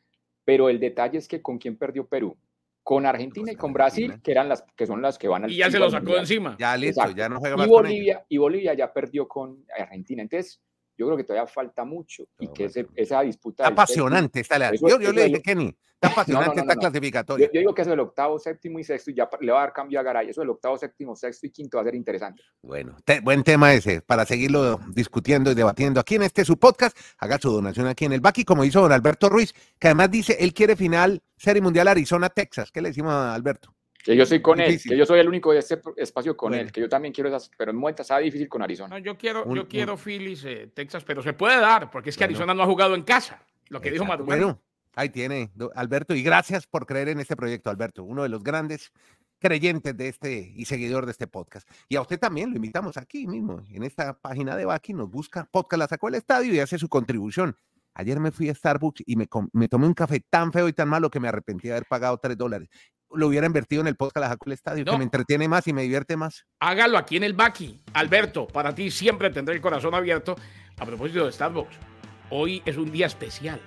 pero 0.44 0.70
el 0.70 0.80
detalle 0.80 1.18
es 1.18 1.28
que 1.28 1.42
con 1.42 1.58
quién 1.58 1.78
perdió 1.78 2.08
Perú, 2.08 2.38
con 2.84 3.06
Argentina 3.06 3.52
y 3.52 3.56
con 3.56 3.72
Brasil, 3.72 4.20
que 4.24 4.32
eran 4.32 4.50
las 4.50 4.64
que 4.76 4.88
son 4.88 5.02
las 5.02 5.18
que 5.18 5.28
van 5.28 5.44
al 5.44 5.52
Y 5.52 5.58
ya 5.58 5.70
se 5.70 5.78
lo 5.78 5.92
sacó 5.92 6.18
encima. 6.18 6.58
Ya 6.60 6.76
listo, 6.76 7.08
ya 7.12 7.30
no 7.30 7.40
juega 7.40 7.56
más 7.56 7.68
y 7.68 7.70
Bolivia 7.70 8.26
y 8.28 8.38
Bolivia 8.38 8.74
ya 8.74 8.92
perdió 8.92 9.28
con 9.28 9.64
Argentina. 9.78 10.24
Entonces, 10.24 10.60
yo 11.00 11.06
creo 11.06 11.18
que 11.18 11.24
todavía 11.24 11.48
falta 11.48 11.86
mucho 11.86 12.26
y 12.38 12.50
que 12.50 12.70
esa 12.96 13.22
disputa... 13.22 13.64
Está 13.64 13.74
apasionante 13.74 14.42
esta 14.42 14.60
la... 14.60 14.76
Yo, 14.76 15.00
yo 15.00 15.14
le 15.14 15.24
dije, 15.24 15.42
Kenny, 15.42 15.74
está 15.94 16.10
apasionante 16.10 16.60
esta 16.60 16.76
clasificatoria. 16.76 17.50
Yo, 17.54 17.60
digo 17.62 17.74
que 17.74 17.84
eso 17.84 17.92
del 17.92 18.02
octavo, 18.02 18.38
séptimo 18.38 18.80
y 18.80 18.84
sexto 18.84 19.10
y 19.10 19.14
ya 19.14 19.30
le 19.40 19.54
va 19.54 19.60
a 19.60 19.62
dar 19.62 19.74
cambio 19.74 19.98
a 19.98 20.04
Garay. 20.04 20.30
Eso 20.30 20.42
del 20.42 20.50
octavo, 20.50 20.78
séptimo, 20.78 21.16
sexto 21.16 21.48
y 21.48 21.52
quinto 21.52 21.78
va 21.78 21.84
a 21.84 21.86
ser 21.86 21.96
interesante. 21.96 22.44
Bueno, 22.62 22.98
buen 23.24 23.44
tema 23.44 23.74
ese 23.74 24.02
para 24.02 24.26
seguirlo 24.26 24.82
discutiendo 24.90 25.52
y 25.52 25.56
debatiendo 25.56 26.02
aquí 26.02 26.16
en 26.16 26.24
este 26.24 26.44
su 26.44 26.60
podcast. 26.60 26.98
Haga 27.18 27.38
su 27.38 27.50
donación 27.50 27.88
aquí 27.88 28.04
en 28.04 28.12
el 28.12 28.20
Baki, 28.20 28.44
como 28.44 28.66
hizo 28.66 28.82
don 28.82 28.92
Alberto 28.92 29.30
Ruiz, 29.30 29.54
que 29.80 29.88
además 29.88 30.12
dice, 30.12 30.36
él 30.38 30.54
quiere 30.54 30.76
final 30.76 31.24
Serie 31.38 31.62
Mundial 31.62 31.88
Arizona-Texas. 31.88 32.74
¿Qué 32.74 32.82
le 32.82 32.90
decimos 32.90 33.14
a 33.14 33.34
Alberto? 33.34 33.74
Que 34.04 34.16
yo 34.16 34.26
soy 34.26 34.42
con 34.42 34.62
él, 34.62 34.80
que 34.82 34.96
yo 34.96 35.06
soy 35.06 35.20
el 35.20 35.28
único 35.28 35.52
de 35.52 35.60
este 35.60 35.82
espacio 35.98 36.36
con 36.38 36.54
él, 36.54 36.72
que 36.72 36.80
yo 36.80 36.88
también 36.88 37.14
quiero 37.14 37.30
esas, 37.30 37.52
pero 37.58 37.72
en 37.72 37.78
momento 37.78 38.02
está 38.02 38.18
difícil 38.18 38.48
con 38.48 38.62
Arizona. 38.62 38.98
yo 39.00 39.18
quiero, 39.18 39.54
yo 39.54 39.68
quiero 39.68 39.98
Phillies, 39.98 40.46
eh, 40.46 40.72
Texas, 40.74 41.04
pero 41.04 41.22
se 41.22 41.34
puede 41.34 41.60
dar, 41.60 41.92
porque 41.92 42.10
es 42.10 42.18
que 42.18 42.24
Arizona 42.24 42.54
no 42.54 42.64
ha 42.64 42.66
jugado 42.66 42.96
en 42.96 43.04
casa, 43.04 43.44
lo 43.68 43.82
que 43.82 43.92
dijo 43.92 44.06
Maduro. 44.06 44.26
Bueno, 44.26 44.62
ahí 44.96 45.10
tiene, 45.10 45.52
Alberto, 45.76 46.16
y 46.16 46.24
gracias 46.24 46.66
por 46.66 46.86
creer 46.86 47.10
en 47.10 47.20
este 47.20 47.36
proyecto, 47.36 47.70
Alberto, 47.70 48.04
uno 48.04 48.24
de 48.24 48.30
los 48.30 48.42
grandes 48.42 48.94
creyentes 49.38 49.96
de 49.96 50.08
este 50.08 50.54
y 50.56 50.66
seguidor 50.66 51.06
de 51.06 51.12
este 51.12 51.28
podcast. 51.28 51.70
Y 51.90 51.98
a 51.98 52.02
usted 52.02 52.20
también 52.20 52.52
lo 52.52 52.56
invitamos 52.56 52.96
aquí 52.96 53.28
mismo, 53.28 53.64
en 53.70 53.84
esta 53.84 54.18
página 54.18 54.56
de 54.56 54.64
Baki, 54.64 54.94
nos 54.94 55.10
busca 55.10 55.46
podcast, 55.52 55.80
la 55.80 55.88
sacó 55.88 56.08
el 56.08 56.16
estadio 56.16 56.54
y 56.54 56.60
hace 56.60 56.78
su 56.78 56.88
contribución. 56.88 57.58
Ayer 57.96 58.20
me 58.20 58.32
fui 58.32 58.50
a 58.50 58.56
Starbucks 58.56 59.04
y 59.06 59.18
me, 59.18 59.28
me, 59.52 59.68
tomé 59.68 59.88
un 59.88 59.94
café 59.94 60.24
tan 60.30 60.54
feo 60.54 60.70
y 60.70 60.74
tan 60.74 60.88
malo 60.88 61.10
que 61.10 61.20
me 61.20 61.28
arrepentí 61.28 61.68
de 61.68 61.74
haber 61.74 61.86
pagado 61.86 62.18
tres 62.18 62.38
dólares 62.38 62.70
lo 63.12 63.28
hubiera 63.28 63.46
invertido 63.46 63.82
en 63.82 63.88
el 63.88 63.96
podcast 63.96 64.18
La 64.18 64.30
Jaco 64.30 64.52
Estadio, 64.52 64.86
que 64.86 64.98
me 64.98 65.04
entretiene 65.04 65.48
más 65.48 65.68
y 65.68 65.74
me 65.74 65.82
divierte 65.82 66.16
más. 66.18 66.46
Hágalo 66.60 66.98
aquí 66.98 67.18
en 67.18 67.24
el 67.24 67.34
Baki. 67.34 67.82
Alberto, 67.94 68.48
para 68.48 68.74
ti 68.74 68.92
siempre 68.92 69.30
tendré 69.30 69.56
el 69.56 69.62
corazón 69.62 69.94
abierto. 69.96 70.36
A 70.78 70.86
propósito 70.86 71.26
de 71.26 71.32
Starbucks, 71.32 71.76
hoy 72.30 72.62
es 72.66 72.78
un 72.78 72.92
día 72.92 73.08
especial. 73.08 73.60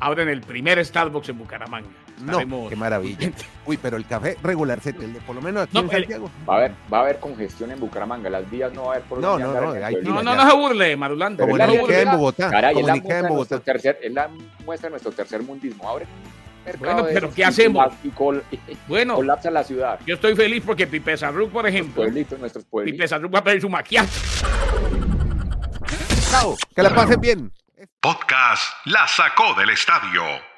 Abren 0.00 0.28
el 0.28 0.40
primer 0.40 0.84
Starbucks 0.84 1.28
en 1.28 1.38
Bucaramanga. 1.38 1.88
No, 2.20 2.68
qué 2.68 2.76
maravilla. 2.76 3.30
Uy, 3.66 3.76
pero 3.76 3.96
el 3.96 4.06
café 4.06 4.36
regular, 4.42 4.78
por 5.26 5.34
lo 5.34 5.42
menos 5.42 5.64
aquí 5.64 5.78
en 5.78 5.90
Santiago. 5.90 6.30
Va 6.48 6.54
a, 6.54 6.56
haber, 6.58 6.72
va 6.92 6.98
a 6.98 7.00
haber 7.00 7.18
congestión 7.18 7.70
en 7.70 7.80
Bucaramanga. 7.80 8.30
Las 8.30 8.48
vías 8.50 8.72
no 8.72 8.84
va 8.84 8.88
a 8.88 8.96
haber 8.96 9.08
por 9.08 9.18
No, 9.18 9.38
no, 9.38 9.52
no. 9.52 9.74
no, 9.74 10.22
no, 10.22 10.34
no 10.34 10.50
se 10.50 10.56
burle, 10.56 10.96
Marulanda. 10.96 11.44
Como 11.44 11.58
en 11.58 12.10
Bogotá. 12.10 12.50
Caray, 12.50 12.78
es 12.78 12.86
la, 12.86 12.94
en 12.94 13.28
Bogotá. 13.28 13.60
Tercer, 13.60 13.98
es 14.02 14.12
la 14.12 14.28
muestra 14.64 14.88
de 14.88 14.92
nuestro 14.92 15.12
tercer 15.12 15.42
mundismo. 15.42 15.88
Abre 15.88 16.06
bueno, 16.78 17.06
pero 17.12 17.32
¿qué 17.32 17.44
hacemos? 17.44 17.92
Y 18.02 18.10
bueno, 18.88 19.16
colapsa 19.16 19.50
la 19.50 19.64
ciudad. 19.64 19.98
Yo 20.06 20.14
estoy 20.14 20.34
feliz 20.34 20.62
porque 20.64 20.86
Pipe 20.86 21.16
Sarruc, 21.16 21.50
por 21.50 21.66
ejemplo. 21.66 22.04
nuestros 22.38 22.64
Pipe 22.84 23.08
Sarruc 23.08 23.34
va 23.34 23.40
a 23.40 23.44
pedir 23.44 23.60
su 23.60 23.68
maquillaje. 23.68 24.10
Chao, 26.30 26.56
que 26.74 26.82
la 26.82 26.94
pasen 26.94 27.20
bien. 27.20 27.52
Podcast 28.00 28.62
La 28.86 29.06
Sacó 29.06 29.54
del 29.54 29.70
Estadio 29.70 30.53